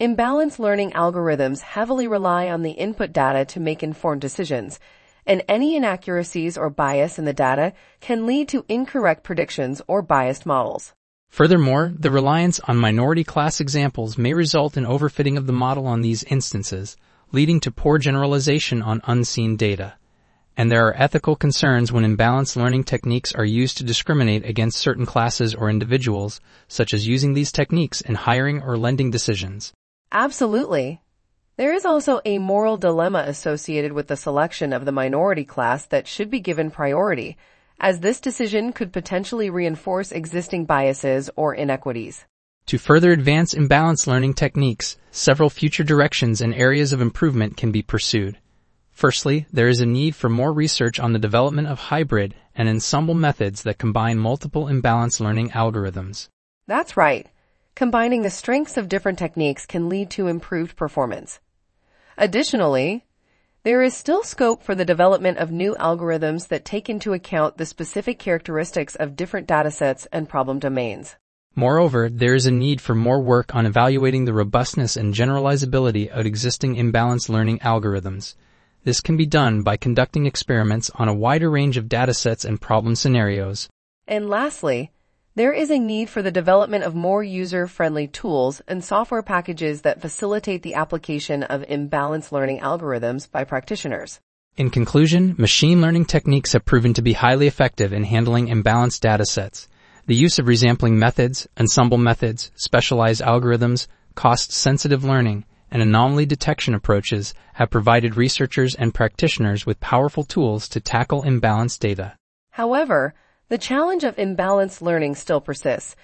Imbalanced 0.00 0.58
learning 0.58 0.92
algorithms 0.92 1.60
heavily 1.60 2.08
rely 2.08 2.48
on 2.48 2.62
the 2.62 2.70
input 2.70 3.12
data 3.12 3.44
to 3.44 3.60
make 3.60 3.82
informed 3.82 4.22
decisions, 4.22 4.80
and 5.26 5.42
any 5.46 5.76
inaccuracies 5.76 6.56
or 6.56 6.70
bias 6.70 7.18
in 7.18 7.26
the 7.26 7.34
data 7.34 7.74
can 8.00 8.24
lead 8.24 8.48
to 8.48 8.64
incorrect 8.70 9.22
predictions 9.22 9.82
or 9.86 10.00
biased 10.00 10.46
models. 10.46 10.94
Furthermore, 11.30 11.92
the 11.96 12.10
reliance 12.10 12.58
on 12.60 12.76
minority 12.76 13.22
class 13.22 13.60
examples 13.60 14.18
may 14.18 14.34
result 14.34 14.76
in 14.76 14.84
overfitting 14.84 15.38
of 15.38 15.46
the 15.46 15.52
model 15.52 15.86
on 15.86 16.02
these 16.02 16.24
instances, 16.24 16.96
leading 17.30 17.60
to 17.60 17.70
poor 17.70 17.98
generalization 17.98 18.82
on 18.82 19.00
unseen 19.06 19.56
data. 19.56 19.94
And 20.56 20.70
there 20.70 20.86
are 20.88 21.00
ethical 21.00 21.36
concerns 21.36 21.92
when 21.92 22.04
imbalanced 22.04 22.56
learning 22.56 22.84
techniques 22.84 23.32
are 23.32 23.44
used 23.44 23.78
to 23.78 23.84
discriminate 23.84 24.44
against 24.44 24.78
certain 24.78 25.06
classes 25.06 25.54
or 25.54 25.70
individuals, 25.70 26.40
such 26.66 26.92
as 26.92 27.06
using 27.06 27.32
these 27.32 27.52
techniques 27.52 28.00
in 28.00 28.16
hiring 28.16 28.60
or 28.60 28.76
lending 28.76 29.12
decisions. 29.12 29.72
Absolutely. 30.10 31.00
There 31.56 31.72
is 31.72 31.86
also 31.86 32.20
a 32.24 32.38
moral 32.38 32.76
dilemma 32.76 33.24
associated 33.26 33.92
with 33.92 34.08
the 34.08 34.16
selection 34.16 34.72
of 34.72 34.84
the 34.84 34.92
minority 34.92 35.44
class 35.44 35.86
that 35.86 36.08
should 36.08 36.28
be 36.28 36.40
given 36.40 36.72
priority, 36.72 37.36
as 37.80 38.00
this 38.00 38.20
decision 38.20 38.72
could 38.72 38.92
potentially 38.92 39.50
reinforce 39.50 40.12
existing 40.12 40.66
biases 40.66 41.30
or 41.34 41.54
inequities. 41.54 42.26
To 42.66 42.78
further 42.78 43.10
advance 43.10 43.54
imbalanced 43.54 44.06
learning 44.06 44.34
techniques, 44.34 44.96
several 45.10 45.50
future 45.50 45.82
directions 45.82 46.40
and 46.40 46.54
areas 46.54 46.92
of 46.92 47.00
improvement 47.00 47.56
can 47.56 47.72
be 47.72 47.82
pursued. 47.82 48.38
Firstly, 48.92 49.46
there 49.52 49.68
is 49.68 49.80
a 49.80 49.86
need 49.86 50.14
for 50.14 50.28
more 50.28 50.52
research 50.52 51.00
on 51.00 51.12
the 51.12 51.18
development 51.18 51.68
of 51.68 51.78
hybrid 51.78 52.34
and 52.54 52.68
ensemble 52.68 53.14
methods 53.14 53.62
that 53.62 53.78
combine 53.78 54.18
multiple 54.18 54.66
imbalanced 54.66 55.20
learning 55.20 55.50
algorithms. 55.50 56.28
That's 56.66 56.96
right. 56.96 57.26
Combining 57.74 58.22
the 58.22 58.30
strengths 58.30 58.76
of 58.76 58.88
different 58.88 59.18
techniques 59.18 59.64
can 59.64 59.88
lead 59.88 60.10
to 60.10 60.26
improved 60.26 60.76
performance. 60.76 61.40
Additionally, 62.18 63.06
there 63.62 63.82
is 63.82 63.94
still 63.94 64.22
scope 64.22 64.62
for 64.62 64.74
the 64.74 64.86
development 64.86 65.36
of 65.36 65.50
new 65.50 65.74
algorithms 65.78 66.48
that 66.48 66.64
take 66.64 66.88
into 66.88 67.12
account 67.12 67.58
the 67.58 67.66
specific 67.66 68.18
characteristics 68.18 68.94
of 68.96 69.16
different 69.16 69.46
datasets 69.46 70.06
and 70.12 70.30
problem 70.30 70.58
domains. 70.58 71.16
Moreover, 71.54 72.08
there 72.08 72.34
is 72.34 72.46
a 72.46 72.50
need 72.50 72.80
for 72.80 72.94
more 72.94 73.20
work 73.20 73.54
on 73.54 73.66
evaluating 73.66 74.24
the 74.24 74.32
robustness 74.32 74.96
and 74.96 75.12
generalizability 75.12 76.08
of 76.08 76.24
existing 76.24 76.76
imbalanced 76.76 77.28
learning 77.28 77.58
algorithms. 77.58 78.34
This 78.84 79.02
can 79.02 79.18
be 79.18 79.26
done 79.26 79.62
by 79.62 79.76
conducting 79.76 80.24
experiments 80.24 80.90
on 80.94 81.08
a 81.08 81.14
wider 81.14 81.50
range 81.50 81.76
of 81.76 81.84
datasets 81.84 82.46
and 82.46 82.58
problem 82.58 82.94
scenarios. 82.94 83.68
And 84.08 84.30
lastly, 84.30 84.90
there 85.40 85.54
is 85.54 85.70
a 85.70 85.78
need 85.78 86.10
for 86.10 86.20
the 86.20 86.30
development 86.30 86.84
of 86.84 86.94
more 86.94 87.24
user-friendly 87.24 88.06
tools 88.08 88.60
and 88.68 88.84
software 88.84 89.22
packages 89.22 89.80
that 89.80 89.98
facilitate 89.98 90.62
the 90.62 90.74
application 90.74 91.42
of 91.44 91.62
imbalanced 91.62 92.30
learning 92.30 92.60
algorithms 92.60 93.30
by 93.30 93.42
practitioners. 93.42 94.20
In 94.58 94.68
conclusion, 94.68 95.34
machine 95.38 95.80
learning 95.80 96.04
techniques 96.04 96.52
have 96.52 96.66
proven 96.66 96.92
to 96.92 97.00
be 97.00 97.14
highly 97.14 97.46
effective 97.46 97.94
in 97.94 98.04
handling 98.04 98.48
imbalanced 98.48 99.00
datasets. 99.00 99.66
The 100.04 100.14
use 100.14 100.38
of 100.38 100.44
resampling 100.44 100.98
methods, 100.98 101.48
ensemble 101.58 101.96
methods, 101.96 102.50
specialized 102.56 103.22
algorithms, 103.22 103.86
cost-sensitive 104.14 105.04
learning, 105.04 105.46
and 105.70 105.80
anomaly 105.80 106.26
detection 106.26 106.74
approaches 106.74 107.32
have 107.54 107.70
provided 107.70 108.14
researchers 108.14 108.74
and 108.74 108.92
practitioners 108.92 109.64
with 109.64 109.80
powerful 109.80 110.24
tools 110.24 110.68
to 110.68 110.80
tackle 110.80 111.22
imbalanced 111.22 111.78
data. 111.78 112.18
However, 112.50 113.14
the 113.50 113.58
challenge 113.58 114.04
of 114.04 114.16
imbalanced 114.16 114.80
learning 114.80 115.16
still 115.16 115.40
persists, 115.40 115.94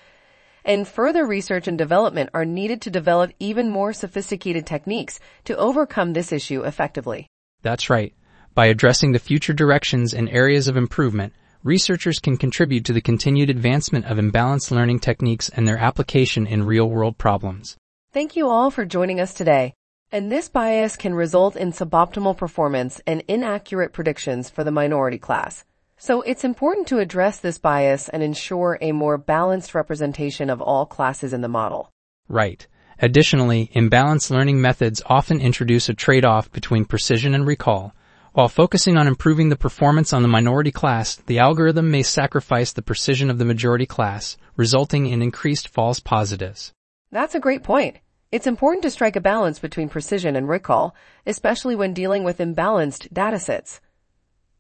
and 0.65 0.87
further 0.87 1.25
research 1.25 1.69
and 1.69 1.79
development 1.79 2.29
are 2.35 2.45
needed 2.45 2.83
to 2.83 2.91
develop 2.91 3.33
even 3.38 3.71
more 3.71 3.93
sophisticated 3.93 4.67
techniques 4.67 5.21
to 5.45 5.57
overcome 5.57 6.12
this 6.12 6.33
issue 6.33 6.62
effectively. 6.62 7.26
That's 7.62 7.88
right. 7.88 8.12
By 8.55 8.67
addressing 8.67 9.12
the 9.12 9.21
future 9.21 9.53
directions 9.53 10.12
and 10.12 10.29
areas 10.29 10.67
of 10.67 10.76
improvement, 10.76 11.33
researchers 11.62 12.19
can 12.19 12.37
contribute 12.37 12.85
to 12.87 12.93
the 12.93 13.00
continued 13.00 13.49
advancement 13.49 14.07
of 14.07 14.19
imbalanced 14.19 14.73
learning 14.73 14.99
techniques 14.99 15.49
and 15.49 15.69
their 15.69 15.79
application 15.79 16.47
in 16.47 16.65
real-world 16.65 17.17
problems. 17.17 17.76
Thank 18.12 18.35
you 18.35 18.49
all 18.49 18.71
for 18.73 18.85
joining 18.85 19.21
us 19.21 19.35
today. 19.35 19.73
And 20.11 20.33
this 20.33 20.49
bias 20.49 20.97
can 20.97 21.15
result 21.15 21.55
in 21.55 21.71
suboptimal 21.71 22.37
performance 22.37 23.00
and 23.07 23.23
inaccurate 23.29 23.93
predictions 23.93 24.50
for 24.50 24.65
the 24.65 24.71
minority 24.73 25.19
class. 25.19 25.65
So 25.99 26.21
it's 26.21 26.45
important 26.45 26.87
to 26.88 26.99
address 26.99 27.38
this 27.38 27.57
bias 27.57 28.11
and 28.11 28.23
ensure 28.23 28.79
a 28.83 28.93
more 28.93 29.17
balanced 29.17 29.75
representation 29.75 30.50
of 30.50 30.61
all 30.61 30.85
classes 30.85 31.33
in 31.33 31.41
the 31.41 31.49
model. 31.49 31.91
Right. 32.29 32.67
Additionally, 32.99 33.71
imbalanced 33.75 34.31
learning 34.31 34.61
methods 34.61 35.03
often 35.07 35.41
introduce 35.41 35.88
a 35.88 35.95
trade-off 35.95 36.53
between 36.53 36.85
precision 36.85 37.35
and 37.35 37.47
recall. 37.47 37.95
While 38.33 38.49
focusing 38.49 38.99
on 38.99 39.07
improving 39.07 39.49
the 39.49 39.57
performance 39.57 40.12
on 40.12 40.21
the 40.21 40.29
minority 40.29 40.71
class, 40.71 41.17
the 41.17 41.38
algorithm 41.38 41.91
may 41.91 42.03
sacrifice 42.03 42.73
the 42.73 42.83
precision 42.83 43.31
of 43.31 43.38
the 43.38 43.47
majority 43.47 43.87
class, 43.87 44.37
resulting 44.57 45.07
in 45.07 45.23
increased 45.23 45.69
false 45.69 46.00
positives. 46.00 46.75
That's 47.11 47.35
a 47.35 47.41
great 47.41 47.62
point. 47.62 47.97
It's 48.31 48.47
important 48.47 48.83
to 48.83 48.91
strike 48.91 49.17
a 49.17 49.21
balance 49.23 49.59
between 49.59 49.88
precision 49.88 50.37
and 50.37 50.47
recall, 50.47 50.95
especially 51.26 51.75
when 51.75 51.95
dealing 51.95 52.25
with 52.25 52.37
imbalanced 52.37 53.11
datasets. 53.12 53.81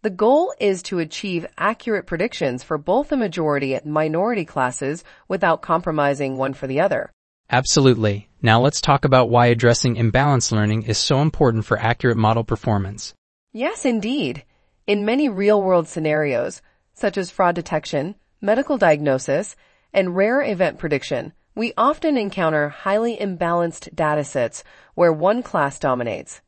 The 0.06 0.10
goal 0.10 0.54
is 0.60 0.84
to 0.84 1.00
achieve 1.00 1.46
accurate 1.58 2.06
predictions 2.06 2.62
for 2.62 2.78
both 2.78 3.08
the 3.08 3.16
majority 3.16 3.74
and 3.74 3.86
minority 3.86 4.44
classes 4.44 5.02
without 5.26 5.62
compromising 5.62 6.36
one 6.36 6.54
for 6.54 6.68
the 6.68 6.78
other. 6.78 7.10
Absolutely. 7.50 8.28
Now 8.40 8.60
let's 8.60 8.80
talk 8.80 9.04
about 9.04 9.30
why 9.30 9.46
addressing 9.46 9.96
imbalanced 9.96 10.52
learning 10.52 10.82
is 10.82 10.96
so 10.96 11.22
important 11.22 11.64
for 11.64 11.76
accurate 11.76 12.16
model 12.16 12.44
performance. 12.44 13.14
Yes, 13.52 13.84
indeed. 13.84 14.44
In 14.86 15.04
many 15.04 15.28
real-world 15.28 15.88
scenarios, 15.88 16.62
such 16.94 17.18
as 17.18 17.32
fraud 17.32 17.56
detection, 17.56 18.14
medical 18.40 18.78
diagnosis, 18.78 19.56
and 19.92 20.14
rare 20.14 20.40
event 20.40 20.78
prediction, 20.78 21.32
we 21.56 21.72
often 21.76 22.16
encounter 22.16 22.68
highly 22.68 23.16
imbalanced 23.16 23.92
datasets 23.92 24.62
where 24.94 25.12
one 25.12 25.42
class 25.42 25.80
dominates. 25.80 26.42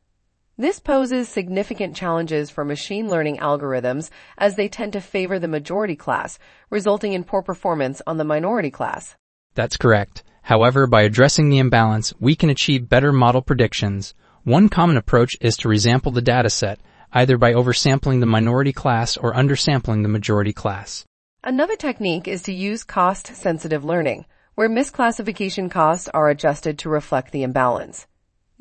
This 0.59 0.77
poses 0.77 1.29
significant 1.29 1.95
challenges 1.95 2.49
for 2.49 2.65
machine 2.65 3.07
learning 3.07 3.37
algorithms 3.37 4.09
as 4.37 4.57
they 4.57 4.67
tend 4.67 4.91
to 4.91 4.99
favor 4.99 5.39
the 5.39 5.47
majority 5.47 5.95
class, 5.95 6.37
resulting 6.69 7.13
in 7.13 7.23
poor 7.23 7.41
performance 7.41 8.01
on 8.05 8.17
the 8.17 8.25
minority 8.25 8.69
class. 8.69 9.15
That's 9.55 9.77
correct. 9.77 10.21
However, 10.41 10.85
by 10.85 11.03
addressing 11.03 11.47
the 11.47 11.59
imbalance, 11.59 12.13
we 12.19 12.35
can 12.35 12.49
achieve 12.49 12.89
better 12.89 13.13
model 13.13 13.41
predictions. 13.41 14.13
One 14.43 14.67
common 14.67 14.97
approach 14.97 15.31
is 15.39 15.55
to 15.57 15.69
resample 15.69 16.13
the 16.13 16.21
dataset, 16.21 16.75
either 17.13 17.37
by 17.37 17.53
oversampling 17.53 18.19
the 18.19 18.25
minority 18.25 18.73
class 18.73 19.15
or 19.15 19.33
undersampling 19.33 20.01
the 20.01 20.09
majority 20.09 20.51
class. 20.51 21.05
Another 21.41 21.77
technique 21.77 22.27
is 22.27 22.41
to 22.43 22.53
use 22.53 22.83
cost-sensitive 22.83 23.85
learning 23.85 24.25
where 24.55 24.67
misclassification 24.67 25.71
costs 25.71 26.09
are 26.09 26.27
adjusted 26.27 26.79
to 26.79 26.89
reflect 26.89 27.31
the 27.31 27.43
imbalance. 27.43 28.07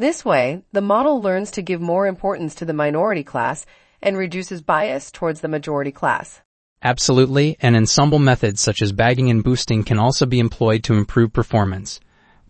This 0.00 0.24
way, 0.24 0.62
the 0.70 0.80
model 0.80 1.20
learns 1.20 1.50
to 1.50 1.60
give 1.60 1.80
more 1.80 2.06
importance 2.06 2.54
to 2.54 2.64
the 2.64 2.72
minority 2.72 3.24
class 3.24 3.66
and 4.00 4.16
reduces 4.16 4.62
bias 4.62 5.10
towards 5.10 5.40
the 5.40 5.48
majority 5.48 5.90
class. 5.90 6.40
Absolutely, 6.84 7.56
and 7.60 7.74
ensemble 7.74 8.20
methods 8.20 8.60
such 8.60 8.80
as 8.80 8.92
bagging 8.92 9.28
and 9.28 9.42
boosting 9.42 9.82
can 9.82 9.98
also 9.98 10.24
be 10.24 10.38
employed 10.38 10.84
to 10.84 10.94
improve 10.94 11.32
performance. 11.32 11.98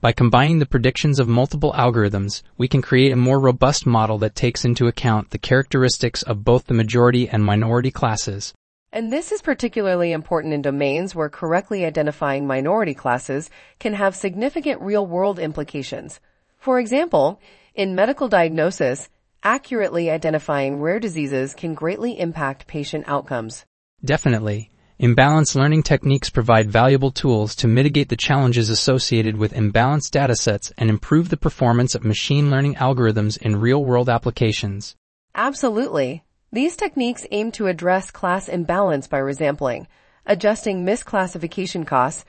By 0.02 0.12
combining 0.12 0.58
the 0.58 0.66
predictions 0.66 1.18
of 1.18 1.26
multiple 1.26 1.72
algorithms, 1.72 2.42
we 2.58 2.68
can 2.68 2.82
create 2.82 3.12
a 3.12 3.16
more 3.16 3.40
robust 3.40 3.86
model 3.86 4.18
that 4.18 4.34
takes 4.34 4.66
into 4.66 4.86
account 4.86 5.30
the 5.30 5.38
characteristics 5.38 6.22
of 6.22 6.44
both 6.44 6.66
the 6.66 6.74
majority 6.74 7.30
and 7.30 7.42
minority 7.42 7.90
classes, 7.90 8.52
and 8.92 9.10
this 9.10 9.32
is 9.32 9.40
particularly 9.40 10.12
important 10.12 10.52
in 10.52 10.60
domains 10.60 11.14
where 11.14 11.30
correctly 11.30 11.86
identifying 11.86 12.46
minority 12.46 12.94
classes 12.94 13.48
can 13.78 13.94
have 13.94 14.14
significant 14.14 14.82
real-world 14.82 15.38
implications. 15.38 16.20
For 16.58 16.80
example, 16.80 17.40
in 17.74 17.94
medical 17.94 18.28
diagnosis, 18.28 19.08
accurately 19.42 20.10
identifying 20.10 20.80
rare 20.80 20.98
diseases 20.98 21.54
can 21.54 21.74
greatly 21.74 22.18
impact 22.18 22.66
patient 22.66 23.04
outcomes. 23.06 23.64
Definitely. 24.04 24.70
Imbalanced 25.00 25.54
learning 25.54 25.84
techniques 25.84 26.28
provide 26.28 26.72
valuable 26.72 27.12
tools 27.12 27.54
to 27.56 27.68
mitigate 27.68 28.08
the 28.08 28.16
challenges 28.16 28.68
associated 28.68 29.36
with 29.36 29.54
imbalanced 29.54 30.10
datasets 30.10 30.72
and 30.76 30.90
improve 30.90 31.28
the 31.28 31.36
performance 31.36 31.94
of 31.94 32.04
machine 32.04 32.50
learning 32.50 32.74
algorithms 32.74 33.38
in 33.38 33.60
real-world 33.60 34.08
applications. 34.08 34.96
Absolutely. 35.36 36.24
These 36.50 36.74
techniques 36.74 37.24
aim 37.30 37.52
to 37.52 37.68
address 37.68 38.10
class 38.10 38.48
imbalance 38.48 39.06
by 39.06 39.20
resampling, 39.20 39.86
adjusting 40.26 40.84
misclassification 40.84 41.86
costs, 41.86 42.24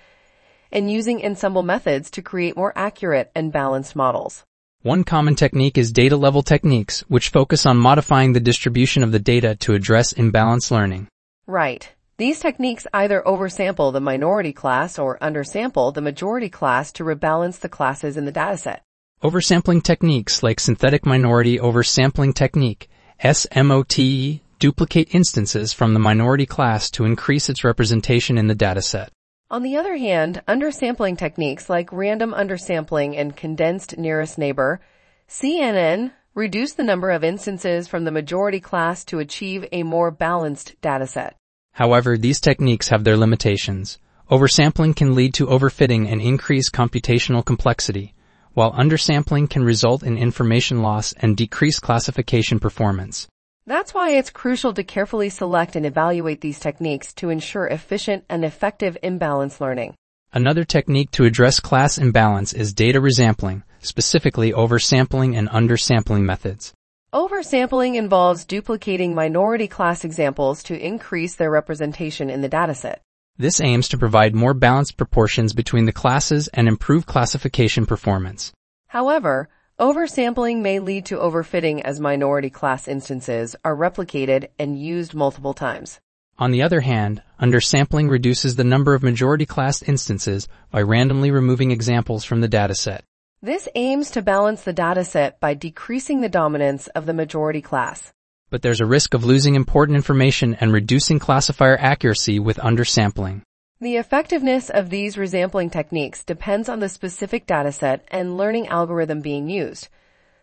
and 0.72 0.92
using 0.92 1.26
ensemble 1.26 1.64
methods 1.64 2.12
to 2.12 2.22
create 2.22 2.56
more 2.56 2.74
accurate 2.76 3.32
and 3.36 3.52
balanced 3.52 3.96
models. 3.96 4.44
One 4.82 5.04
common 5.04 5.36
technique 5.36 5.78
is 5.78 5.92
data 5.92 6.16
level 6.16 6.42
techniques, 6.42 7.02
which 7.10 7.30
focus 7.30 7.66
on 7.66 7.78
modifying 7.78 8.34
the 8.34 8.40
distribution 8.40 9.04
of 9.04 9.12
the 9.12 9.20
data 9.20 9.56
to 9.56 9.74
address 9.74 10.14
imbalanced 10.14 10.72
learning. 10.72 11.08
Right. 11.46 11.92
These 12.18 12.40
techniques 12.40 12.88
either 12.94 13.22
oversample 13.26 13.92
the 13.92 14.00
minority 14.00 14.54
class 14.54 14.98
or 14.98 15.18
undersample 15.20 15.94
the 15.94 16.02
majority 16.02 16.50
class 16.50 16.92
to 16.94 17.04
rebalance 17.04 17.60
the 17.60 17.70
classes 17.70 18.18
in 18.18 18.26
the 18.26 18.32
dataset. 18.32 18.80
Oversampling 19.24 19.84
techniques 19.84 20.44
like 20.44 20.60
synthetic 20.60 21.06
minority 21.06 21.58
oversampling 21.58 22.34
technique 22.34 22.90
SMOTE 23.22 24.40
duplicate 24.60 25.14
instances 25.14 25.74
from 25.74 25.94
the 25.94 26.00
minority 26.00 26.46
class 26.46 26.90
to 26.92 27.04
increase 27.04 27.50
its 27.50 27.66
representation 27.66 28.38
in 28.38 28.48
the 28.48 28.56
dataset. 28.56 29.10
On 29.52 29.64
the 29.64 29.78
other 29.78 29.98
hand, 29.98 30.44
undersampling 30.48 31.18
techniques 31.18 31.72
like 31.72 31.92
random 31.92 32.36
undersampling 32.38 33.18
and 33.18 33.36
condensed 33.36 33.98
nearest 33.98 34.38
neighbor, 34.38 34.80
CNN, 35.28 36.12
reduce 36.36 36.74
the 36.74 36.84
number 36.84 37.10
of 37.10 37.24
instances 37.24 37.88
from 37.88 38.04
the 38.04 38.12
majority 38.12 38.60
class 38.60 39.04
to 39.06 39.18
achieve 39.18 39.66
a 39.72 39.82
more 39.82 40.12
balanced 40.12 40.80
dataset. 40.84 41.32
However, 41.72 42.16
these 42.16 42.40
techniques 42.40 42.90
have 42.90 43.04
their 43.04 43.18
limitations. 43.18 43.98
Oversampling 44.30 44.96
can 44.96 45.16
lead 45.16 45.34
to 45.34 45.48
overfitting 45.48 46.12
and 46.12 46.22
increase 46.22 46.70
computational 46.70 47.44
complexity, 47.44 48.14
while 48.54 48.74
undersampling 48.74 49.50
can 49.50 49.64
result 49.64 50.04
in 50.04 50.16
information 50.16 50.84
loss 50.84 51.12
and 51.14 51.36
decrease 51.36 51.80
classification 51.80 52.60
performance. 52.60 53.28
That's 53.70 53.94
why 53.94 54.14
it's 54.14 54.32
crucial 54.32 54.74
to 54.74 54.84
carefully 54.84 55.30
select 55.30 55.76
and 55.76 55.86
evaluate 55.86 56.42
these 56.42 56.60
techniques 56.60 57.14
to 57.14 57.30
ensure 57.30 57.68
efficient 57.68 58.26
and 58.28 58.44
effective 58.44 58.98
imbalance 59.04 59.62
learning. 59.62 59.94
Another 60.34 60.64
technique 60.64 61.12
to 61.12 61.26
address 61.26 61.60
class 61.60 62.00
imbalance 62.00 62.52
is 62.52 62.74
data 62.74 63.00
resampling, 63.00 63.62
specifically 63.78 64.54
oversampling 64.54 65.38
and 65.38 65.48
undersampling 65.50 66.22
methods. 66.22 66.74
Oversampling 67.14 67.94
involves 67.94 68.44
duplicating 68.44 69.14
minority 69.14 69.68
class 69.68 70.04
examples 70.04 70.64
to 70.64 70.76
increase 70.76 71.36
their 71.36 71.52
representation 71.52 72.32
in 72.32 72.42
the 72.42 72.50
dataset. 72.50 72.96
This 73.38 73.62
aims 73.62 73.88
to 73.90 74.00
provide 74.00 74.34
more 74.34 74.56
balanced 74.56 74.98
proportions 74.98 75.54
between 75.54 75.86
the 75.86 75.94
classes 75.94 76.48
and 76.48 76.68
improve 76.68 77.06
classification 77.06 77.86
performance. 77.86 78.52
However, 78.88 79.48
oversampling 79.80 80.62
may 80.62 80.80
lead 80.80 81.06
to 81.06 81.18
overfitting 81.18 81.82
as 81.82 82.00
minority 82.00 82.50
class 82.50 82.88
instances 82.88 83.56
are 83.64 83.76
replicated 83.76 84.50
and 84.60 84.80
used 84.80 85.14
multiple 85.14 85.54
times. 85.54 86.00
On 86.38 86.52
the 86.52 86.62
other 86.62 86.82
hand, 86.82 87.22
undersampling 87.42 88.10
reduces 88.10 88.56
the 88.56 88.64
number 88.64 88.94
of 88.94 89.04
majority 89.04 89.46
class 89.46 89.82
instances 89.82 90.48
by 90.70 90.82
randomly 90.82 91.32
removing 91.32 91.72
examples 91.72 92.24
from 92.24 92.42
the 92.42 92.50
dataset. 92.50 93.02
This 93.42 93.68
aims 93.76 94.12
to 94.12 94.22
balance 94.22 94.64
the 94.64 94.74
dataset 94.74 95.40
by 95.40 95.54
decreasing 95.54 96.22
the 96.22 96.30
dominance 96.30 96.88
of 96.88 97.06
the 97.06 97.14
majority 97.14 97.62
class 97.62 98.14
but 98.50 98.62
there's 98.62 98.82
a 98.82 98.86
risk 98.86 99.14
of 99.14 99.26
losing 99.26 99.56
important 99.56 99.96
information 99.96 100.56
and 100.56 100.74
reducing 100.74 101.20
classifier 101.20 101.78
accuracy 101.80 102.40
with 102.40 102.58
undersampling. 102.58 103.42
The 103.82 103.96
effectiveness 103.96 104.70
of 104.70 104.90
these 104.90 105.16
resampling 105.16 105.72
techniques 105.72 106.26
depends 106.26 106.68
on 106.68 106.82
the 106.82 106.90
specific 106.90 107.48
dataset 107.48 108.02
and 108.10 108.36
learning 108.36 108.68
algorithm 108.68 109.22
being 109.22 109.50
used, 109.50 109.88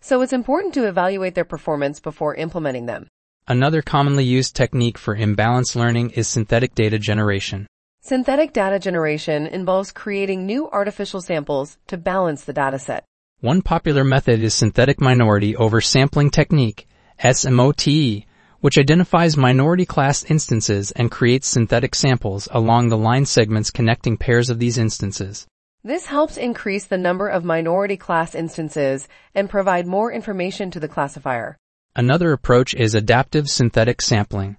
so 0.01 0.23
it's 0.23 0.33
important 0.33 0.73
to 0.73 0.89
evaluate 0.89 1.35
their 1.35 1.45
performance 1.45 2.01
before 2.01 2.35
implementing 2.35 2.87
them. 2.87 3.09
Another 3.47 3.83
commonly 3.83 4.25
used 4.25 4.57
technique 4.57 4.97
for 4.97 5.15
imbalanced 5.15 5.77
learning 5.77 6.13
is 6.13 6.27
synthetic 6.27 6.75
data 6.75 6.99
generation. 6.99 7.67
Synthetic 8.01 8.55
data 8.55 8.79
generation 8.79 9.47
involves 9.47 9.93
creating 9.93 10.47
new 10.47 10.71
artificial 10.71 11.21
samples 11.21 11.77
to 11.89 11.99
balance 11.99 12.43
the 12.45 12.55
dataset. 12.55 13.03
One 13.41 13.61
popular 13.61 14.03
method 14.03 14.43
is 14.43 14.55
synthetic 14.55 14.99
minority 14.99 15.53
oversampling 15.53 16.33
technique, 16.33 16.89
SMOTE, 17.23 18.25
which 18.61 18.79
identifies 18.79 19.37
minority 19.37 19.87
class 19.87 20.25
instances 20.25 20.91
and 20.93 21.11
creates 21.11 21.47
synthetic 21.47 21.95
samples 21.95 22.49
along 22.51 22.89
the 22.89 22.97
line 22.97 23.27
segments 23.27 23.71
connecting 23.71 24.17
pairs 24.17 24.51
of 24.51 24.59
these 24.59 24.79
instances. 24.79 25.47
This 25.85 26.07
helps 26.07 26.37
increase 26.37 26.87
the 26.87 26.99
number 26.99 27.29
of 27.29 27.45
minority 27.45 27.97
class 27.97 28.35
instances 28.35 29.07
and 29.35 29.49
provide 29.49 29.87
more 29.87 30.11
information 30.11 30.71
to 30.73 30.81
the 30.81 30.89
classifier. 30.89 31.57
Another 31.95 32.33
approach 32.33 32.75
is 32.75 32.95
adaptive 32.95 33.49
synthetic 33.49 34.03
sampling, 34.03 34.57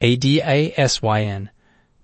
ADASYN, 0.00 1.50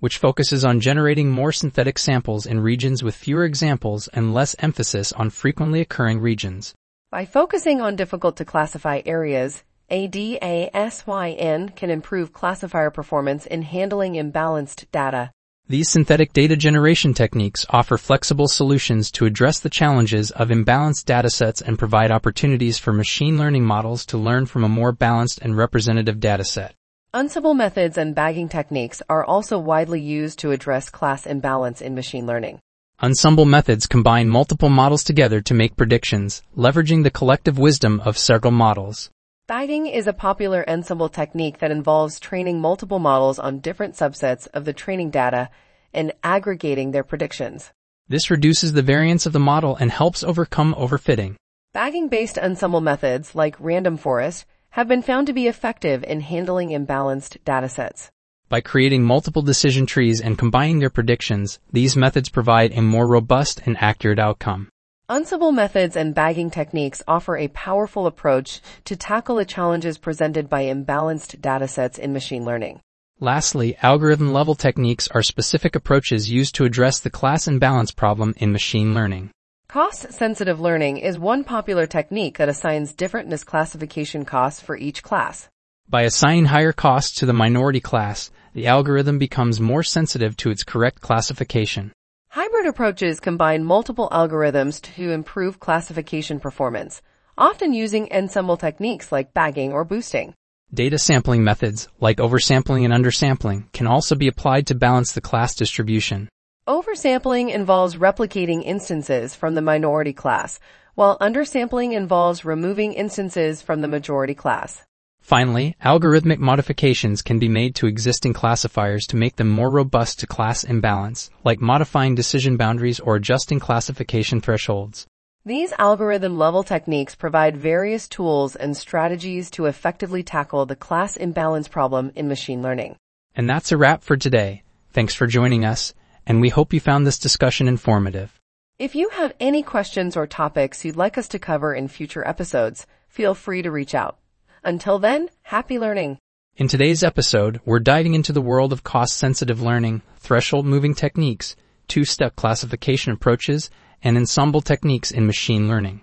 which 0.01 0.19
focuses 0.19 0.65
on 0.65 0.81
generating 0.81 1.31
more 1.31 1.53
synthetic 1.53 1.99
samples 1.99 2.45
in 2.45 2.61
regions 2.61 3.03
with 3.03 3.17
fewer 3.17 3.45
examples 3.45 4.09
and 4.09 4.35
less 4.35 4.55
emphasis 4.59 5.13
on 5.13 5.31
frequently 5.31 5.81
occurring 5.81 6.21
regions. 6.21 6.75
By 7.11 7.25
focusing 7.25 7.81
on 7.81 7.97
difficult 7.97 8.37
to 8.37 8.45
classify 8.45 9.01
areas, 9.07 9.65
ADASYN 9.91 11.77
can 11.77 11.91
improve 11.91 12.33
classifier 12.33 12.91
performance 12.91 13.45
in 13.45 13.63
handling 13.63 14.15
imbalanced 14.15 14.87
data. 14.91 15.31
These 15.69 15.89
synthetic 15.89 16.33
data 16.33 16.57
generation 16.57 17.15
techniques 17.15 17.65
offer 17.71 17.97
flexible 17.97 18.49
solutions 18.49 19.11
to 19.13 19.25
address 19.27 19.61
the 19.61 19.71
challenges 19.71 20.31
of 20.31 20.49
imbalanced 20.49 21.05
datasets 21.05 21.63
and 21.63 21.79
provide 21.79 22.11
opportunities 22.11 22.79
for 22.79 22.93
machine 22.93 23.39
learning 23.39 23.65
models 23.65 24.05
to 24.07 24.19
learn 24.19 24.47
from 24.47 24.65
a 24.65 24.69
more 24.69 24.93
balanced 24.93 25.39
and 25.41 25.57
representative 25.57 26.17
dataset. 26.17 26.71
Ensemble 27.15 27.55
methods 27.55 27.97
and 27.97 28.15
bagging 28.15 28.49
techniques 28.49 29.03
are 29.09 29.25
also 29.25 29.59
widely 29.59 30.01
used 30.01 30.39
to 30.39 30.51
address 30.51 30.91
class 30.91 31.27
imbalance 31.27 31.81
in 31.81 31.95
machine 31.95 32.27
learning. 32.27 32.59
Ensemble 33.03 33.45
methods 33.45 33.87
combine 33.87 34.29
multiple 34.29 34.71
models 34.71 35.05
together 35.05 35.41
to 35.43 35.55
make 35.55 35.77
predictions, 35.77 36.43
leveraging 36.57 37.03
the 37.03 37.11
collective 37.11 37.59
wisdom 37.59 38.01
of 38.01 38.19
several 38.19 38.51
models. 38.51 39.11
Bagging 39.47 39.89
is 39.89 40.07
a 40.07 40.15
popular 40.15 40.65
ensemble 40.67 41.11
technique 41.11 41.59
that 41.59 41.71
involves 41.71 42.19
training 42.19 42.63
multiple 42.63 42.99
models 42.99 43.39
on 43.39 43.59
different 43.59 43.95
subsets 43.95 44.49
of 44.55 44.65
the 44.65 44.73
training 44.73 45.11
data 45.11 45.51
and 45.93 46.15
aggregating 46.23 46.93
their 46.93 47.05
predictions. 47.05 47.71
This 48.09 48.31
reduces 48.31 48.73
the 48.73 48.81
variance 48.81 49.27
of 49.27 49.35
the 49.35 49.39
model 49.39 49.77
and 49.77 49.91
helps 49.91 50.25
overcome 50.25 50.75
overfitting. 50.77 51.37
Bagging-based 51.75 52.39
ensemble 52.39 52.81
methods 52.81 53.35
like 53.35 53.55
random 53.61 53.99
forest 53.99 54.47
have 54.71 54.89
been 54.89 55.03
found 55.03 55.27
to 55.27 55.35
be 55.35 55.47
effective 55.47 56.03
in 56.05 56.23
handling 56.23 56.71
imbalanced 56.71 57.37
datasets. 57.45 58.09
By 58.49 58.63
creating 58.63 59.03
multiple 59.03 59.43
decision 59.43 59.85
trees 59.85 60.23
and 60.23 60.39
combining 60.39 60.79
their 60.79 60.89
predictions, 60.89 61.59
these 61.71 61.97
methods 61.97 62.31
provide 62.31 62.73
a 62.73 62.81
more 62.81 63.07
robust 63.07 63.61
and 63.67 63.77
accurate 63.79 64.19
outcome. 64.19 64.71
Ensemble 65.11 65.53
methods 65.53 65.97
and 65.97 66.15
bagging 66.15 66.51
techniques 66.51 67.03
offer 67.07 67.37
a 67.37 67.49
powerful 67.49 68.07
approach 68.07 68.63
to 68.87 68.97
tackle 68.97 69.37
the 69.37 69.45
challenges 69.45 69.99
presented 69.99 70.49
by 70.49 70.63
imbalanced 70.65 71.39
datasets 71.43 71.99
in 71.99 72.15
machine 72.15 72.43
learning. 72.47 72.81
Lastly, 73.21 73.77
algorithm 73.83 74.33
level 74.33 74.55
techniques 74.55 75.07
are 75.09 75.23
specific 75.23 75.77
approaches 75.77 76.31
used 76.31 76.55
to 76.55 76.65
address 76.65 77.01
the 77.01 77.11
class 77.11 77.47
imbalance 77.47 77.91
problem 77.91 78.33
in 78.39 78.51
machine 78.51 78.95
learning. 78.95 79.31
Cost-sensitive 79.69 80.59
learning 80.59 80.97
is 80.97 81.19
one 81.19 81.45
popular 81.45 81.87
technique 81.87 82.39
that 82.39 82.49
assigns 82.49 82.95
different 82.95 83.29
misclassification 83.29 84.27
costs 84.27 84.63
for 84.63 84.75
each 84.75 85.03
class. 85.03 85.51
By 85.87 86.05
assigning 86.05 86.47
higher 86.47 86.73
costs 86.73 87.15
to 87.17 87.27
the 87.27 87.35
minority 87.35 87.81
class, 87.81 88.31
the 88.55 88.69
algorithm 88.69 89.19
becomes 89.19 89.61
more 89.61 89.83
sensitive 89.83 90.35
to 90.39 90.51
its 90.51 90.65
correct 90.65 91.03
classification. 91.03 91.93
Hybrid 92.35 92.67
approaches 92.67 93.21
combine 93.21 93.63
multiple 93.63 94.09
algorithms 94.11 94.83
to 94.97 95.13
improve 95.13 95.61
classification 95.61 96.41
performance, 96.41 97.01
often 97.39 97.73
using 97.73 98.13
ensemble 98.13 98.57
techniques 98.57 99.13
like 99.13 99.33
bagging 99.33 99.73
or 99.73 99.85
boosting. 99.85 100.35
Data 100.75 100.99
sampling 100.99 101.45
methods, 101.45 101.87
like 102.01 102.17
oversampling 102.17 102.85
and 102.85 102.93
undersampling, 102.93 103.71
can 103.73 103.87
also 103.87 104.17
be 104.17 104.27
applied 104.27 104.67
to 104.67 104.75
balance 104.75 105.13
the 105.13 105.21
class 105.21 105.55
distribution. 105.55 106.29
Oversampling 106.67 107.55
involves 107.55 107.95
replicating 107.95 108.65
instances 108.65 109.37
from 109.37 109.55
the 109.55 109.63
minority 109.63 110.13
class, 110.13 110.59
while 110.97 111.17
undersampling 111.21 111.93
involves 111.93 112.45
removing 112.45 112.95
instances 112.95 113.63
from 113.63 113.81
the 113.81 113.87
majority 113.87 114.35
class. 114.35 114.83
Finally, 115.25 115.75
algorithmic 115.83 116.37
modifications 116.37 117.23
can 117.23 117.39
be 117.39 117.49
made 117.49 117.75
to 117.75 117.87
existing 117.87 118.35
classifiers 118.35 119.07
to 119.07 119.17
make 119.17 119.37
them 119.37 119.49
more 119.49 119.71
robust 119.71 120.21
to 120.21 120.27
class 120.27 120.65
imbalance, 120.65 121.31
like 121.45 121.63
modifying 121.63 122.15
decision 122.15 122.59
boundaries 122.59 123.01
or 123.01 123.17
adjusting 123.17 123.59
classification 123.59 124.39
thresholds. 124.39 125.07
These 125.47 125.73
algorithm 125.79 126.37
level 126.37 126.63
techniques 126.63 127.15
provide 127.15 127.57
various 127.57 128.07
tools 128.07 128.55
and 128.55 128.77
strategies 128.77 129.51
to 129.53 129.65
effectively 129.65 130.23
tackle 130.23 130.67
the 130.67 130.77
class 130.77 131.17
imbalance 131.17 131.69
problem 131.69 132.13
in 132.15 132.29
machine 132.29 132.61
learning. 132.61 132.97
And 133.35 133.49
that's 133.49 133.73
a 133.73 133.79
wrap 133.79 134.03
for 134.03 134.19
today. 134.19 134.63
Thanks 134.93 135.15
for 135.15 135.27
joining 135.27 135.65
us 135.65 135.95
and 136.27 136.43
we 136.43 136.51
hope 136.51 136.75
you 136.75 136.81
found 136.81 137.07
this 137.07 137.19
discussion 137.19 137.67
informative. 137.67 138.39
If 138.79 138.95
you 138.95 139.09
have 139.09 139.33
any 139.41 139.63
questions 139.63 140.19
or 140.19 140.27
topics 140.27 140.85
you'd 140.85 140.97
like 140.97 141.17
us 141.17 141.29
to 141.29 141.39
cover 141.39 141.75
in 141.75 141.89
future 141.89 142.29
episodes, 142.29 142.87
feel 143.09 143.35
free 143.35 143.63
to 143.63 143.71
reach 143.71 143.95
out. 143.95 144.19
Until 144.65 144.99
then, 144.99 145.29
happy 145.43 145.79
learning. 145.79 146.17
In 146.57 146.69
today's 146.69 147.05
episode, 147.05 147.61
we're 147.67 147.81
diving 147.81 148.15
into 148.15 148.33
the 148.33 148.41
world 148.41 148.73
of 148.73 148.83
cost-sensitive 148.83 149.61
learning, 149.61 150.01
threshold 150.17 150.65
moving 150.65 150.95
techniques, 150.95 151.55
two-step 151.87 152.35
classification 152.35 153.13
approaches, 153.13 153.69
and 154.03 154.17
ensemble 154.17 154.63
techniques 154.63 155.11
in 155.11 155.27
machine 155.27 155.69
learning. 155.69 156.01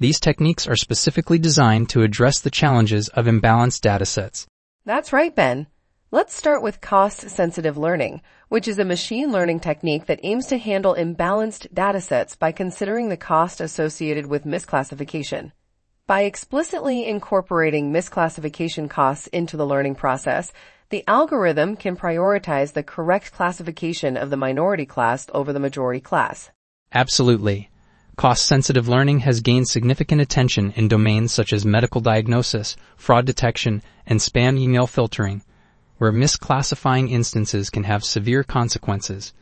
These 0.00 0.18
techniques 0.18 0.66
are 0.66 0.74
specifically 0.74 1.38
designed 1.38 1.88
to 1.90 2.02
address 2.02 2.40
the 2.40 2.50
challenges 2.50 3.08
of 3.10 3.26
imbalanced 3.26 3.82
datasets. 3.82 4.46
That's 4.84 5.12
right, 5.12 5.32
Ben. 5.32 5.68
Let's 6.10 6.34
start 6.34 6.64
with 6.64 6.80
cost-sensitive 6.80 7.78
learning, 7.78 8.22
which 8.48 8.66
is 8.66 8.80
a 8.80 8.84
machine 8.84 9.30
learning 9.30 9.60
technique 9.60 10.06
that 10.06 10.18
aims 10.24 10.46
to 10.46 10.58
handle 10.58 10.96
imbalanced 10.96 11.72
datasets 11.72 12.36
by 12.36 12.50
considering 12.50 13.08
the 13.08 13.16
cost 13.16 13.60
associated 13.60 14.26
with 14.26 14.44
misclassification. 14.44 15.52
By 16.10 16.22
explicitly 16.22 17.06
incorporating 17.06 17.92
misclassification 17.92 18.90
costs 18.90 19.28
into 19.28 19.56
the 19.56 19.64
learning 19.64 19.94
process, 19.94 20.52
the 20.88 21.04
algorithm 21.06 21.76
can 21.76 21.94
prioritize 21.96 22.72
the 22.72 22.82
correct 22.82 23.32
classification 23.32 24.16
of 24.16 24.28
the 24.28 24.36
minority 24.36 24.86
class 24.86 25.28
over 25.32 25.52
the 25.52 25.60
majority 25.60 26.00
class. 26.00 26.50
Absolutely. 26.92 27.70
Cost-sensitive 28.16 28.88
learning 28.88 29.20
has 29.20 29.40
gained 29.40 29.68
significant 29.68 30.20
attention 30.20 30.72
in 30.72 30.88
domains 30.88 31.30
such 31.30 31.52
as 31.52 31.64
medical 31.64 32.00
diagnosis, 32.00 32.76
fraud 32.96 33.24
detection, 33.24 33.80
and 34.04 34.18
spam 34.18 34.58
email 34.58 34.88
filtering, 34.88 35.44
where 35.98 36.10
misclassifying 36.10 37.08
instances 37.08 37.70
can 37.70 37.84
have 37.84 38.02
severe 38.02 38.42
consequences. 38.42 39.32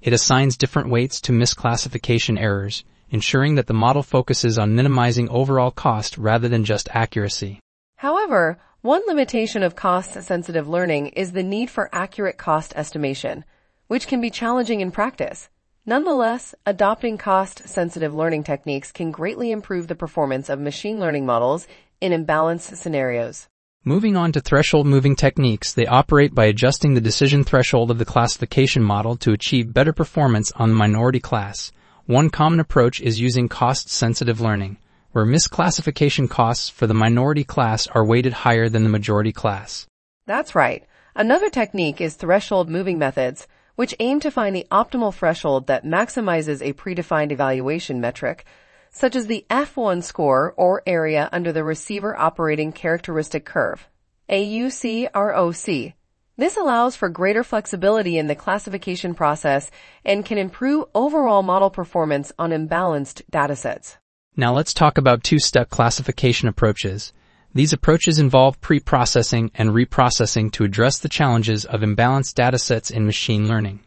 It 0.00 0.14
assigns 0.14 0.56
different 0.56 0.88
weights 0.88 1.20
to 1.20 1.32
misclassification 1.32 2.40
errors, 2.40 2.84
ensuring 3.10 3.54
that 3.54 3.66
the 3.66 3.74
model 3.74 4.02
focuses 4.02 4.58
on 4.58 4.74
minimizing 4.74 5.28
overall 5.28 5.70
cost 5.70 6.18
rather 6.18 6.48
than 6.48 6.64
just 6.64 6.88
accuracy. 6.92 7.60
However, 7.96 8.58
one 8.82 9.02
limitation 9.06 9.62
of 9.62 9.74
cost-sensitive 9.74 10.68
learning 10.68 11.08
is 11.08 11.32
the 11.32 11.42
need 11.42 11.70
for 11.70 11.88
accurate 11.92 12.38
cost 12.38 12.72
estimation, 12.76 13.44
which 13.88 14.06
can 14.06 14.20
be 14.20 14.30
challenging 14.30 14.80
in 14.80 14.90
practice. 14.90 15.48
Nonetheless, 15.84 16.54
adopting 16.66 17.16
cost-sensitive 17.16 18.14
learning 18.14 18.44
techniques 18.44 18.92
can 18.92 19.10
greatly 19.10 19.50
improve 19.50 19.88
the 19.88 19.94
performance 19.94 20.48
of 20.48 20.58
machine 20.60 20.98
learning 20.98 21.26
models 21.26 21.66
in 22.00 22.12
imbalanced 22.12 22.76
scenarios. 22.76 23.48
Moving 23.84 24.16
on 24.16 24.32
to 24.32 24.40
threshold 24.40 24.88
moving 24.88 25.14
techniques, 25.14 25.72
they 25.72 25.86
operate 25.86 26.34
by 26.34 26.46
adjusting 26.46 26.94
the 26.94 27.00
decision 27.00 27.44
threshold 27.44 27.92
of 27.92 27.98
the 27.98 28.04
classification 28.04 28.82
model 28.82 29.16
to 29.18 29.32
achieve 29.32 29.72
better 29.72 29.92
performance 29.92 30.50
on 30.56 30.70
the 30.70 30.74
minority 30.74 31.20
class. 31.20 31.70
One 32.06 32.30
common 32.30 32.60
approach 32.60 33.00
is 33.00 33.20
using 33.20 33.48
cost-sensitive 33.48 34.40
learning, 34.40 34.78
where 35.10 35.26
misclassification 35.26 36.30
costs 36.30 36.68
for 36.68 36.86
the 36.86 36.94
minority 36.94 37.42
class 37.42 37.88
are 37.88 38.04
weighted 38.04 38.32
higher 38.32 38.68
than 38.68 38.84
the 38.84 38.88
majority 38.88 39.32
class. 39.32 39.88
That's 40.24 40.54
right. 40.54 40.84
Another 41.16 41.50
technique 41.50 42.00
is 42.00 42.14
threshold 42.14 42.70
moving 42.70 42.96
methods, 42.96 43.48
which 43.74 43.96
aim 43.98 44.20
to 44.20 44.30
find 44.30 44.54
the 44.54 44.68
optimal 44.70 45.12
threshold 45.12 45.66
that 45.66 45.84
maximizes 45.84 46.62
a 46.62 46.74
predefined 46.74 47.32
evaluation 47.32 48.00
metric 48.00 48.46
such 48.88 49.16
as 49.16 49.26
the 49.26 49.44
F1 49.50 50.02
score 50.02 50.54
or 50.56 50.82
area 50.86 51.28
under 51.32 51.52
the 51.52 51.64
receiver 51.64 52.16
operating 52.16 52.70
characteristic 52.72 53.44
curve, 53.44 53.88
AUCROC. 54.30 55.92
This 56.38 56.58
allows 56.58 56.96
for 56.96 57.08
greater 57.08 57.42
flexibility 57.42 58.18
in 58.18 58.26
the 58.26 58.34
classification 58.34 59.14
process 59.14 59.70
and 60.04 60.22
can 60.22 60.36
improve 60.36 60.84
overall 60.94 61.42
model 61.42 61.70
performance 61.70 62.30
on 62.38 62.50
imbalanced 62.50 63.22
datasets. 63.32 63.96
Now 64.36 64.52
let's 64.52 64.74
talk 64.74 64.98
about 64.98 65.24
two-step 65.24 65.70
classification 65.70 66.46
approaches. 66.46 67.14
These 67.54 67.72
approaches 67.72 68.18
involve 68.18 68.60
pre-processing 68.60 69.50
and 69.54 69.70
reprocessing 69.70 70.52
to 70.52 70.64
address 70.64 70.98
the 70.98 71.08
challenges 71.08 71.64
of 71.64 71.80
imbalanced 71.80 72.34
datasets 72.34 72.90
in 72.90 73.06
machine 73.06 73.48
learning. 73.48 73.80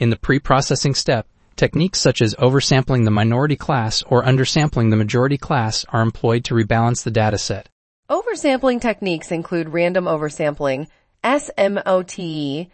In 0.00 0.10
the 0.10 0.16
pre-processing 0.16 0.96
step, 0.96 1.28
techniques 1.54 2.00
such 2.00 2.20
as 2.20 2.34
oversampling 2.34 3.04
the 3.04 3.12
minority 3.12 3.54
class 3.54 4.02
or 4.02 4.24
undersampling 4.24 4.90
the 4.90 4.96
majority 4.96 5.38
class 5.38 5.84
are 5.90 6.02
employed 6.02 6.42
to 6.46 6.54
rebalance 6.54 7.04
the 7.04 7.12
dataset. 7.12 7.66
Oversampling 8.10 8.80
techniques 8.80 9.30
include 9.30 9.68
random 9.68 10.06
oversampling, 10.06 10.88
SMOTE, 11.24 12.68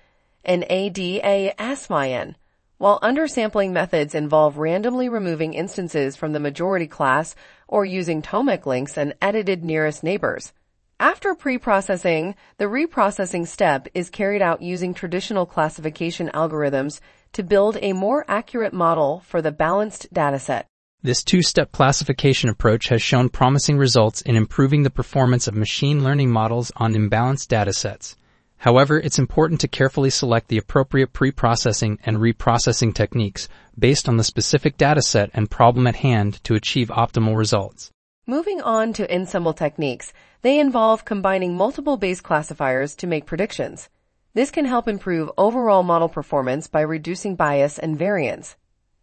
and 0.45 0.65
ADASYN, 0.71 2.35
while 2.79 3.01
undersampling 3.01 3.73
methods 3.73 4.15
involve 4.15 4.57
randomly 4.57 5.09
removing 5.09 5.53
instances 5.53 6.17
from 6.17 6.33
the 6.33 6.41
majority 6.41 6.87
class 6.87 7.35
or 7.67 7.85
using 7.85 8.23
Tomek 8.23 8.65
links 8.65 8.97
and 8.97 9.15
edited 9.21 9.65
nearest 9.65 10.03
neighbors. 10.03 10.53
After 11.01 11.35
pre-processing, 11.35 12.35
the 12.57 12.65
reprocessing 12.65 13.47
step 13.47 13.87
is 13.95 14.11
carried 14.11 14.43
out 14.43 14.63
using 14.63 14.95
traditional 14.95 15.47
classification 15.47 16.31
algorithms 16.35 17.01
to 17.35 17.43
build 17.45 17.79
a 17.81 17.93
more 17.93 18.25
accurate 18.27 18.73
model 18.73 19.23
for 19.27 19.41
the 19.41 19.53
balanced 19.53 20.13
dataset. 20.13 20.65
This 21.03 21.23
two-step 21.23 21.71
classification 21.71 22.49
approach 22.49 22.89
has 22.89 23.01
shown 23.01 23.29
promising 23.29 23.79
results 23.79 24.23
in 24.23 24.35
improving 24.35 24.83
the 24.83 24.91
performance 24.91 25.47
of 25.47 25.55
machine 25.55 26.03
learning 26.03 26.31
models 26.31 26.73
on 26.75 26.95
imbalanced 26.95 27.47
datasets. 27.47 28.17
However, 28.59 28.99
it's 28.99 29.19
important 29.19 29.61
to 29.61 29.69
carefully 29.69 30.11
select 30.11 30.49
the 30.49 30.59
appropriate 30.59 31.13
pre-processing 31.13 31.99
and 32.05 32.19
reprocessing 32.19 32.93
techniques 32.93 33.49
based 33.79 34.09
on 34.09 34.17
the 34.17 34.25
specific 34.25 34.77
dataset 34.77 35.31
and 35.33 35.51
problem 35.51 35.87
at 35.87 35.97
hand 35.97 36.43
to 36.45 36.55
achieve 36.55 36.89
optimal 36.89 37.37
results. 37.37 37.93
Moving 38.27 38.61
on 38.61 38.93
to 38.95 39.15
ensemble 39.15 39.55
techniques, 39.55 40.13
they 40.43 40.59
involve 40.59 41.05
combining 41.05 41.57
multiple 41.57 41.97
base 41.97 42.21
classifiers 42.21 42.95
to 42.97 43.07
make 43.07 43.27
predictions. 43.27 43.89
This 44.35 44.51
can 44.51 44.67
help 44.67 44.87
improve 44.87 45.31
overall 45.39 45.83
model 45.83 46.09
performance 46.09 46.67
by 46.67 46.81
reducing 46.81 47.37
bias 47.37 47.79
and 47.79 47.97
variance. 47.97 48.57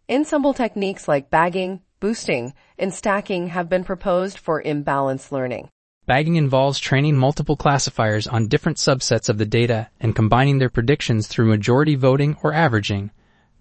Ensemble 0.08 0.54
techniques 0.54 1.08
like 1.08 1.30
bagging, 1.30 1.80
boosting, 1.98 2.54
and 2.78 2.94
stacking 2.94 3.48
have 3.48 3.68
been 3.68 3.84
proposed 3.84 4.38
for 4.38 4.62
imbalanced 4.62 5.32
learning. 5.32 5.70
Bagging 6.06 6.36
involves 6.36 6.78
training 6.78 7.16
multiple 7.16 7.56
classifiers 7.56 8.28
on 8.28 8.46
different 8.46 8.78
subsets 8.78 9.28
of 9.28 9.38
the 9.38 9.44
data 9.44 9.88
and 9.98 10.14
combining 10.14 10.58
their 10.58 10.70
predictions 10.70 11.26
through 11.26 11.46
majority 11.46 11.96
voting 11.96 12.36
or 12.44 12.54
averaging. 12.54 13.10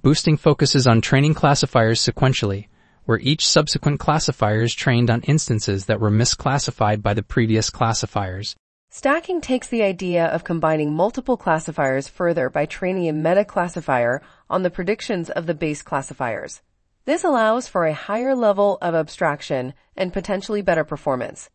Boosting 0.03 0.37
focuses 0.37 0.85
on 0.85 1.01
training 1.01 1.33
classifiers 1.33 1.99
sequentially, 1.99 2.67
where 3.05 3.17
each 3.17 3.47
subsequent 3.47 3.99
classifier 3.99 4.61
is 4.61 4.75
trained 4.75 5.09
on 5.09 5.23
instances 5.23 5.87
that 5.87 5.99
were 5.99 6.11
misclassified 6.11 7.01
by 7.01 7.15
the 7.15 7.23
previous 7.23 7.71
classifiers. 7.71 8.55
Stacking 8.91 9.41
takes 9.41 9.67
the 9.67 9.81
idea 9.81 10.27
of 10.27 10.43
combining 10.43 10.93
multiple 10.93 11.37
classifiers 11.37 12.07
further 12.07 12.51
by 12.51 12.67
training 12.67 13.09
a 13.09 13.13
meta-classifier 13.13 14.21
on 14.51 14.61
the 14.61 14.69
predictions 14.69 15.31
of 15.31 15.47
the 15.47 15.55
base 15.55 15.81
classifiers. 15.81 16.61
This 17.05 17.23
allows 17.23 17.67
for 17.67 17.87
a 17.87 17.93
higher 17.93 18.35
level 18.35 18.77
of 18.83 18.93
abstraction 18.93 19.73
and 19.97 20.13
potentially 20.13 20.61
better 20.61 20.83
performance. 20.83 21.49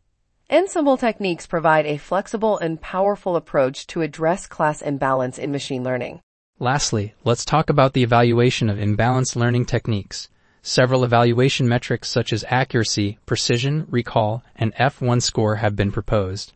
Ensemble 0.52 0.96
techniques 0.96 1.46
provide 1.46 1.86
a 1.86 1.96
flexible 1.96 2.58
and 2.58 2.80
powerful 2.80 3.36
approach 3.36 3.86
to 3.86 4.02
address 4.02 4.48
class 4.48 4.82
imbalance 4.82 5.38
in 5.38 5.52
machine 5.52 5.84
learning. 5.84 6.20
Lastly, 6.58 7.14
let's 7.22 7.44
talk 7.44 7.70
about 7.70 7.92
the 7.92 8.02
evaluation 8.02 8.68
of 8.68 8.76
imbalanced 8.76 9.36
learning 9.36 9.66
techniques. 9.66 10.28
Several 10.60 11.04
evaluation 11.04 11.68
metrics 11.68 12.08
such 12.08 12.32
as 12.32 12.44
accuracy, 12.48 13.20
precision, 13.26 13.86
recall, 13.90 14.42
and 14.56 14.74
F1 14.74 15.22
score 15.22 15.54
have 15.56 15.76
been 15.76 15.92
proposed. 15.92 16.52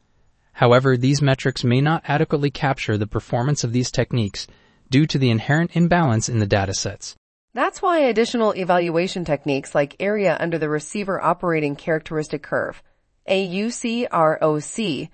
However, 0.54 0.96
these 0.96 1.22
metrics 1.22 1.62
may 1.62 1.80
not 1.80 2.02
adequately 2.09 2.50
capture 2.50 2.98
the 2.98 3.07
performance 3.07 3.62
of 3.62 3.72
these 3.72 3.92
techniques 3.92 4.48
due 4.90 5.07
to 5.07 5.18
the 5.18 5.30
inherent 5.30 5.76
imbalance 5.76 6.28
in 6.28 6.40
the 6.40 6.48
datasets. 6.48 7.14
That's 7.52 7.80
why 7.80 7.98
additional 8.00 8.57
evaluation 8.57 9.24
techniques 9.24 9.72
like 9.72 9.94
area 10.00 10.37
under 10.40 10.59
the 10.59 10.68
receiver 10.68 11.22
operating 11.22 11.76
characteristic 11.76 12.42
curve, 12.42 12.83
AUCROC, 13.29 15.09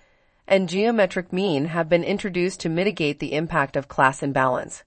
and 0.49 0.68
geometric 0.68 1.33
mean 1.33 1.66
have 1.66 1.88
been 1.88 2.03
introduced 2.03 2.61
to 2.61 2.68
mitigate 2.68 3.20
the 3.20 3.33
impact 3.35 3.77
of 3.77 3.88
class 3.88 4.23
imbalance. 4.23 4.85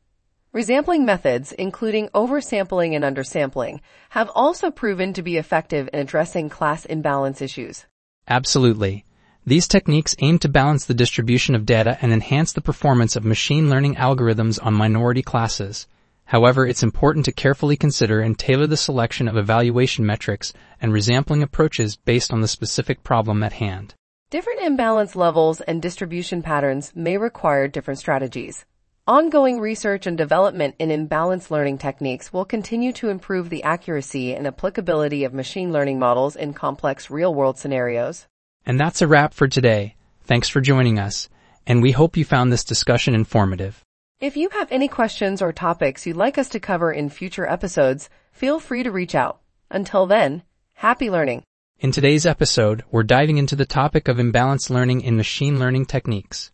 Resampling 0.53 1.03
methods, 1.03 1.51
including 1.51 2.09
oversampling 2.09 2.95
and 2.95 3.03
undersampling, 3.03 3.79
have 4.11 4.29
also 4.35 4.69
proven 4.69 5.13
to 5.13 5.23
be 5.23 5.37
effective 5.37 5.89
in 5.91 5.99
addressing 5.99 6.49
class 6.49 6.85
imbalance 6.85 7.41
issues. 7.41 7.85
Absolutely. 8.27 9.05
These 9.45 9.67
techniques 9.67 10.15
aim 10.19 10.37
to 10.39 10.49
balance 10.49 10.85
the 10.85 10.93
distribution 10.93 11.55
of 11.55 11.65
data 11.65 11.97
and 12.01 12.13
enhance 12.13 12.53
the 12.53 12.61
performance 12.61 13.15
of 13.15 13.25
machine 13.25 13.69
learning 13.69 13.95
algorithms 13.95 14.59
on 14.63 14.73
minority 14.73 15.21
classes. 15.21 15.87
However, 16.25 16.65
it's 16.65 16.83
important 16.83 17.25
to 17.25 17.31
carefully 17.31 17.75
consider 17.75 18.21
and 18.21 18.37
tailor 18.37 18.67
the 18.67 18.77
selection 18.77 19.27
of 19.27 19.37
evaluation 19.37 20.05
metrics 20.05 20.53
and 20.81 20.91
resampling 20.91 21.43
approaches 21.43 21.95
based 21.95 22.31
on 22.31 22.41
the 22.41 22.47
specific 22.47 23.03
problem 23.03 23.43
at 23.43 23.53
hand. 23.53 23.93
Different 24.29 24.61
imbalance 24.61 25.15
levels 25.15 25.61
and 25.61 25.81
distribution 25.81 26.41
patterns 26.41 26.91
may 26.95 27.17
require 27.17 27.67
different 27.67 27.99
strategies. 27.99 28.65
Ongoing 29.05 29.59
research 29.59 30.07
and 30.07 30.17
development 30.17 30.75
in 30.79 30.89
imbalanced 30.89 31.51
learning 31.51 31.77
techniques 31.77 32.31
will 32.31 32.45
continue 32.45 32.93
to 32.93 33.09
improve 33.09 33.49
the 33.49 33.61
accuracy 33.63 34.33
and 34.33 34.47
applicability 34.47 35.25
of 35.25 35.33
machine 35.33 35.73
learning 35.73 35.99
models 35.99 36.37
in 36.37 36.53
complex 36.53 37.11
real-world 37.11 37.57
scenarios. 37.57 38.27
And 38.65 38.79
that's 38.79 39.01
a 39.01 39.07
wrap 39.07 39.33
for 39.33 39.47
today. 39.47 39.97
Thanks 40.23 40.47
for 40.47 40.61
joining 40.61 40.97
us, 40.99 41.27
and 41.67 41.81
we 41.81 41.91
hope 41.91 42.15
you 42.15 42.23
found 42.23 42.51
this 42.51 42.63
discussion 42.63 43.13
informative. 43.13 43.83
If 44.23 44.37
you 44.37 44.47
have 44.53 44.71
any 44.71 44.87
questions 44.87 45.41
or 45.41 45.51
topics 45.51 46.05
you'd 46.05 46.15
like 46.15 46.37
us 46.37 46.47
to 46.51 46.59
cover 46.61 46.93
in 46.93 47.09
future 47.09 47.45
episodes, 47.45 48.09
feel 48.31 48.57
free 48.57 48.81
to 48.83 48.89
reach 48.89 49.15
out. 49.15 49.41
Until 49.69 50.05
then, 50.05 50.43
happy 50.75 51.09
learning. 51.09 51.43
In 51.79 51.91
today's 51.91 52.25
episode, 52.25 52.85
we're 52.89 53.03
diving 53.03 53.37
into 53.37 53.57
the 53.57 53.65
topic 53.65 54.07
of 54.07 54.15
imbalanced 54.15 54.69
learning 54.69 55.01
in 55.01 55.17
machine 55.17 55.59
learning 55.59 55.87
techniques. 55.87 56.53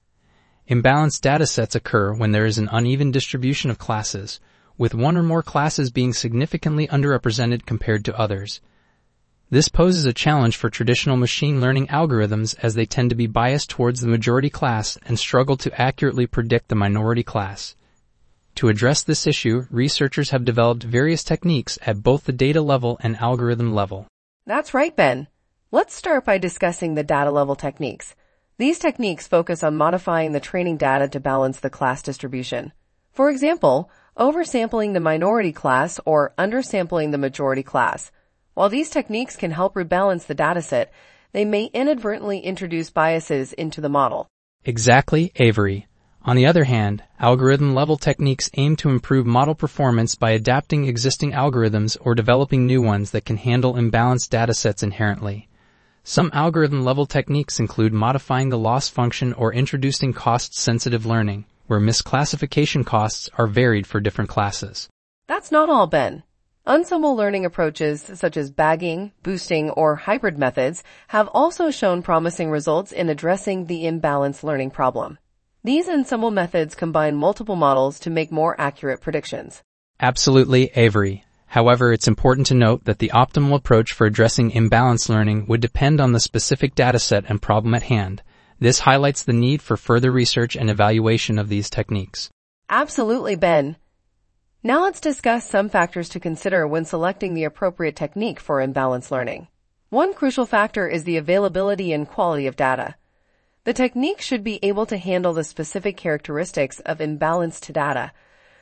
Imbalanced 0.68 1.22
datasets 1.22 1.76
occur 1.76 2.12
when 2.16 2.32
there 2.32 2.48
is 2.48 2.58
an 2.58 2.70
uneven 2.72 3.12
distribution 3.12 3.70
of 3.70 3.78
classes, 3.78 4.40
with 4.80 4.96
one 4.96 5.16
or 5.16 5.22
more 5.22 5.44
classes 5.44 5.92
being 5.92 6.12
significantly 6.12 6.88
underrepresented 6.88 7.68
compared 7.68 8.04
to 8.06 8.18
others. 8.18 8.62
This 9.52 9.68
poses 9.68 10.06
a 10.06 10.14
challenge 10.14 10.58
for 10.58 10.70
traditional 10.70 11.18
machine 11.18 11.60
learning 11.60 11.88
algorithms 11.88 12.56
as 12.62 12.76
they 12.76 12.86
tend 12.86 13.10
to 13.10 13.16
be 13.16 13.26
biased 13.26 13.72
towards 13.72 14.00
the 14.00 14.08
majority 14.08 14.52
class 14.52 14.96
and 15.08 15.18
struggle 15.18 15.58
to 15.58 15.82
accurately 15.82 16.28
predict 16.28 16.68
the 16.68 16.76
minority 16.76 17.24
class. 17.24 17.76
To 18.56 18.70
address 18.70 19.02
this 19.02 19.26
issue, 19.26 19.66
researchers 19.72 20.30
have 20.30 20.46
developed 20.46 20.84
various 20.84 21.24
techniques 21.24 21.80
at 21.82 22.04
both 22.04 22.26
the 22.26 22.32
data 22.32 22.62
level 22.62 23.00
and 23.02 23.16
algorithm 23.18 23.74
level. 23.74 24.06
That's 24.46 24.76
right, 24.76 24.96
Ben. 24.96 25.28
Let's 25.72 25.96
start 25.96 26.26
by 26.26 26.38
discussing 26.38 26.94
the 26.94 27.04
data 27.04 27.32
level 27.32 27.56
techniques. 27.56 28.16
These 28.60 28.78
techniques 28.78 29.28
focus 29.28 29.64
on 29.64 29.78
modifying 29.78 30.32
the 30.32 30.40
training 30.40 30.78
data 30.78 31.08
to 31.08 31.20
balance 31.20 31.60
the 31.60 31.72
class 31.72 32.04
distribution. 32.04 32.72
For 33.14 33.32
example, 33.32 33.90
oversampling 34.16 34.94
the 34.94 35.00
minority 35.00 35.54
class 35.54 36.00
or 36.06 36.36
undersampling 36.38 37.10
the 37.10 37.18
majority 37.18 37.64
class. 37.64 38.12
While 38.54 38.70
these 38.70 38.90
techniques 38.90 39.36
can 39.36 39.52
help 39.52 39.76
rebalance 39.76 40.26
the 40.26 40.36
dataset, 40.36 40.88
they 41.32 41.46
may 41.46 41.66
inadvertently 41.66 42.40
introduce 42.40 42.90
biases 42.90 43.54
into 43.54 43.82
the 43.82 43.90
model. 43.90 44.28
Exactly, 44.66 45.32
Avery. 45.36 45.88
On 46.24 46.36
the 46.36 46.46
other 46.46 46.66
hand, 46.66 47.04
algorithm 47.20 47.74
level 47.74 47.96
techniques 47.96 48.50
aim 48.56 48.76
to 48.78 48.90
improve 48.90 49.26
model 49.26 49.56
performance 49.56 50.16
by 50.16 50.32
adapting 50.32 50.86
existing 50.86 51.32
algorithms 51.32 51.96
or 52.02 52.14
developing 52.14 52.66
new 52.66 52.82
ones 52.82 53.12
that 53.12 53.26
can 53.26 53.38
handle 53.38 53.76
imbalanced 53.76 54.30
datasets 54.30 54.84
inherently. 54.84 55.48
Some 56.04 56.30
algorithm 56.34 56.84
level 56.84 57.06
techniques 57.06 57.60
include 57.60 57.94
modifying 57.94 58.50
the 58.50 58.58
loss 58.58 58.90
function 58.90 59.32
or 59.34 59.54
introducing 59.54 60.12
cost 60.12 60.56
sensitive 60.56 61.06
learning, 61.06 61.46
where 61.68 61.80
misclassification 61.80 62.86
costs 62.86 63.30
are 63.38 63.48
varied 63.48 63.88
for 63.88 64.00
different 64.00 64.30
classes. 64.30 64.90
That's 65.28 65.52
not 65.52 65.70
all, 65.70 65.88
Ben. 65.88 66.24
Ensemble 66.68 67.16
learning 67.16 67.46
approaches 67.46 68.02
such 68.14 68.38
as 68.38 68.52
bagging, 68.52 69.12
boosting, 69.24 69.70
or 69.72 69.96
hybrid 69.96 70.38
methods 70.38 70.84
have 71.08 71.28
also 71.30 71.72
shown 71.72 72.04
promising 72.04 72.52
results 72.52 72.92
in 72.92 73.10
addressing 73.10 73.66
the 73.66 73.86
imbalanced 73.86 74.44
learning 74.44 74.70
problem. 74.70 75.18
These 75.64 75.90
ensemble 75.90 76.32
methods 76.32 76.76
combine 76.76 77.16
multiple 77.16 77.56
models 77.56 78.00
to 78.02 78.10
make 78.10 78.32
more 78.32 78.60
accurate 78.60 79.02
predictions. 79.02 79.64
Absolutely, 80.00 80.72
Avery. 80.76 81.26
However, 81.48 81.92
it's 81.92 82.08
important 82.08 82.48
to 82.48 82.54
note 82.54 82.86
that 82.86 83.00
the 83.00 83.12
optimal 83.16 83.56
approach 83.56 83.92
for 83.94 84.06
addressing 84.06 84.52
imbalanced 84.52 85.10
learning 85.10 85.48
would 85.48 85.62
depend 85.62 86.00
on 86.00 86.12
the 86.12 86.20
specific 86.20 86.76
dataset 86.76 87.26
and 87.28 87.42
problem 87.42 87.74
at 87.74 87.84
hand. 87.84 88.22
This 88.60 88.80
highlights 88.80 89.24
the 89.24 89.34
need 89.34 89.62
for 89.62 89.76
further 89.76 90.12
research 90.12 90.56
and 90.56 90.70
evaluation 90.70 91.40
of 91.40 91.50
these 91.50 91.70
techniques. 91.70 92.30
Absolutely, 92.70 93.36
Ben. 93.36 93.78
Now 94.62 94.84
let's 94.84 95.00
discuss 95.00 95.50
some 95.50 95.70
factors 95.70 96.10
to 96.10 96.20
consider 96.20 96.68
when 96.68 96.84
selecting 96.84 97.34
the 97.34 97.46
appropriate 97.46 97.96
technique 97.96 98.42
for 98.42 98.58
imbalanced 98.58 99.10
learning. 99.10 99.48
One 99.88 100.14
crucial 100.14 100.46
factor 100.46 100.86
is 100.86 101.06
the 101.06 101.16
availability 101.16 101.94
and 101.94 102.06
quality 102.06 102.46
of 102.46 102.58
data. 102.58 102.96
The 103.64 103.72
technique 103.72 104.20
should 104.20 104.44
be 104.44 104.60
able 104.62 104.86
to 104.88 104.98
handle 104.98 105.32
the 105.32 105.46
specific 105.46 105.96
characteristics 105.96 106.82
of 106.82 106.98
imbalanced 106.98 107.72
data, 107.72 108.12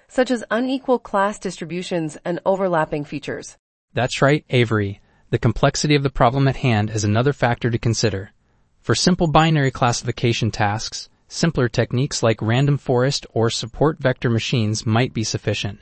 such 0.07 0.29
as 0.29 0.43
unequal 0.51 0.99
class 0.99 1.39
distributions 1.39 2.15
and 2.23 2.41
overlapping 2.45 3.03
features. 3.03 3.57
That's 3.95 4.21
right, 4.21 4.45
Avery. 4.51 5.01
The 5.31 5.39
complexity 5.39 5.95
of 5.95 6.03
the 6.03 6.12
problem 6.12 6.47
at 6.47 6.57
hand 6.57 6.91
is 6.91 7.05
another 7.05 7.33
factor 7.33 7.71
to 7.71 7.79
consider. 7.79 8.33
For 8.81 8.93
simple 8.93 9.31
binary 9.31 9.71
classification 9.71 10.51
tasks, 10.51 11.10
simpler 11.27 11.67
techniques 11.67 12.21
like 12.21 12.39
random 12.39 12.77
forest 12.77 13.25
or 13.33 13.49
support 13.49 13.97
vector 13.97 14.29
machines 14.29 14.86
might 14.86 15.12
be 15.12 15.23
sufficient. 15.23 15.79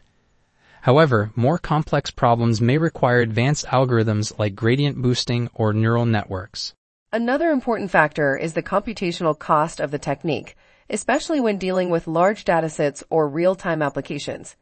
However, 0.86 1.32
more 1.36 1.58
complex 1.58 2.12
problems 2.12 2.62
may 2.62 2.78
require 2.78 3.22
advanced 3.22 3.66
algorithms 3.66 4.38
like 4.38 4.54
gradient 4.54 5.02
boosting 5.02 5.50
or 5.56 5.74
neural 5.74 6.06
networks. 6.06 6.76
Another 7.12 7.50
important 7.50 7.90
factor 7.90 8.38
is 8.38 8.54
the 8.54 8.62
computational 8.62 9.36
cost 9.36 9.80
of 9.80 9.90
the 9.90 9.98
technique, 9.98 10.56
especially 10.88 11.40
when 11.40 11.58
dealing 11.58 11.90
with 11.90 12.06
large 12.06 12.46
datasets 12.46 13.02
or 13.10 13.28
real-time 13.28 13.82
applications. 13.82 14.58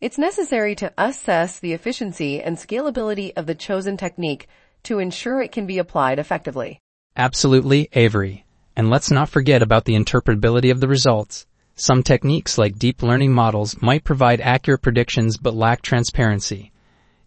It's 0.00 0.16
necessary 0.16 0.76
to 0.76 0.92
assess 0.96 1.58
the 1.58 1.72
efficiency 1.72 2.40
and 2.40 2.56
scalability 2.56 3.32
of 3.36 3.46
the 3.46 3.56
chosen 3.56 3.96
technique 3.96 4.46
to 4.84 5.00
ensure 5.00 5.42
it 5.42 5.50
can 5.50 5.66
be 5.66 5.78
applied 5.78 6.20
effectively. 6.20 6.78
Absolutely, 7.16 7.88
Avery. 7.94 8.46
And 8.76 8.90
let's 8.90 9.10
not 9.10 9.28
forget 9.28 9.60
about 9.60 9.86
the 9.86 9.96
interpretability 9.96 10.70
of 10.70 10.78
the 10.78 10.86
results. 10.86 11.46
Some 11.76 12.04
techniques 12.04 12.56
like 12.56 12.78
deep 12.78 13.02
learning 13.02 13.32
models 13.32 13.82
might 13.82 14.04
provide 14.04 14.40
accurate 14.40 14.82
predictions 14.82 15.36
but 15.36 15.54
lack 15.54 15.82
transparency. 15.82 16.70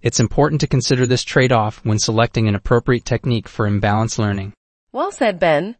It's 0.01 0.21
important 0.21 0.61
to 0.61 0.67
consider 0.67 1.05
this 1.05 1.23
trade-off 1.23 1.81
when 1.83 1.99
selecting 1.99 2.47
an 2.47 2.55
appropriate 2.55 3.03
technique 3.03 3.49
for 3.49 3.69
imbalanced 3.69 4.17
learning. 4.17 4.53
Well 4.93 5.11
said, 5.11 5.37
Ben. 5.37 5.75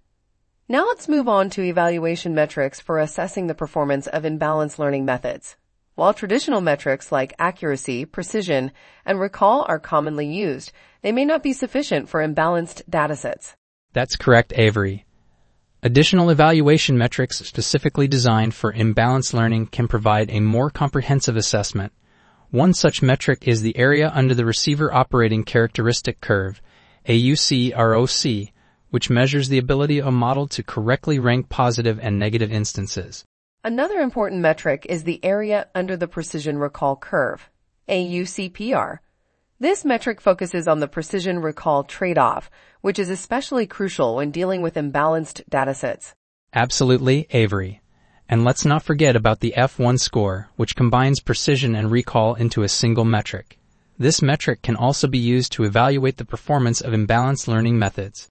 Now 0.67 0.85
let's 0.85 1.07
move 1.07 1.29
on 1.29 1.49
to 1.51 1.63
evaluation 1.63 2.35
metrics 2.35 2.81
for 2.81 2.99
assessing 2.99 3.47
the 3.47 3.55
performance 3.55 4.05
of 4.07 4.23
imbalanced 4.23 4.79
learning 4.79 5.05
methods. 5.05 5.55
While 5.95 6.13
traditional 6.13 6.59
metrics 6.59 7.09
like 7.09 7.33
accuracy, 7.39 8.03
precision, 8.03 8.73
and 9.05 9.17
recall 9.17 9.65
are 9.69 9.79
commonly 9.79 10.27
used, 10.27 10.73
they 11.01 11.13
may 11.13 11.23
not 11.23 11.41
be 11.41 11.53
sufficient 11.53 12.09
for 12.09 12.21
imbalanced 12.21 12.83
datasets. 12.89 13.53
That's 13.93 14.17
correct, 14.17 14.51
Avery. 14.57 15.06
Additional 15.87 16.29
evaluation 16.29 16.97
metrics 16.97 17.37
specifically 17.37 18.09
designed 18.09 18.53
for 18.53 18.73
imbalanced 18.73 19.33
learning 19.33 19.67
can 19.67 19.87
provide 19.87 20.29
a 20.29 20.41
more 20.41 20.69
comprehensive 20.69 21.37
assessment. 21.37 21.93
One 22.51 22.73
such 22.73 23.01
metric 23.01 23.47
is 23.47 23.61
the 23.61 23.77
area 23.77 24.11
under 24.13 24.35
the 24.35 24.43
receiver 24.43 24.93
operating 24.93 25.45
characteristic 25.45 26.19
curve, 26.19 26.61
AUC-ROC, 27.07 28.51
which 28.89 29.09
measures 29.09 29.47
the 29.47 29.59
ability 29.59 29.99
of 29.99 30.07
a 30.07 30.11
model 30.11 30.45
to 30.47 30.61
correctly 30.61 31.19
rank 31.19 31.47
positive 31.47 32.01
and 32.01 32.19
negative 32.19 32.51
instances. 32.51 33.23
Another 33.63 33.99
important 34.01 34.41
metric 34.41 34.85
is 34.89 35.05
the 35.05 35.23
area 35.23 35.69
under 35.73 35.95
the 35.95 36.09
precision 36.09 36.57
recall 36.57 36.97
curve, 36.97 37.49
AUCPR. 37.87 38.99
This 39.59 39.83
metric 39.83 40.21
focuses 40.21 40.67
on 40.67 40.81
the 40.81 40.87
precision 40.87 41.39
recall 41.39 41.83
trade-off, 41.83 42.51
which 42.81 42.99
is 42.99 43.09
especially 43.09 43.65
crucial 43.65 44.17
when 44.17 44.29
dealing 44.29 44.61
with 44.61 44.75
imbalanced 44.75 45.41
datasets. 45.49 46.13
Absolutely, 46.53 47.25
Avery. 47.31 47.81
And 48.29 48.43
let's 48.43 48.65
not 48.65 48.83
forget 48.83 49.15
about 49.15 49.39
the 49.39 49.55
F1 49.57 49.99
score, 49.99 50.49
which 50.57 50.75
combines 50.75 51.21
precision 51.21 51.75
and 51.75 51.89
recall 51.89 52.35
into 52.35 52.61
a 52.61 52.69
single 52.69 53.05
metric. 53.05 53.57
This 53.97 54.21
metric 54.21 54.61
can 54.61 54.75
also 54.75 55.07
be 55.07 55.17
used 55.17 55.51
to 55.53 55.63
evaluate 55.63 56.17
the 56.17 56.25
performance 56.25 56.79
of 56.79 56.93
imbalanced 56.93 57.47
learning 57.47 57.79
methods. 57.79 58.25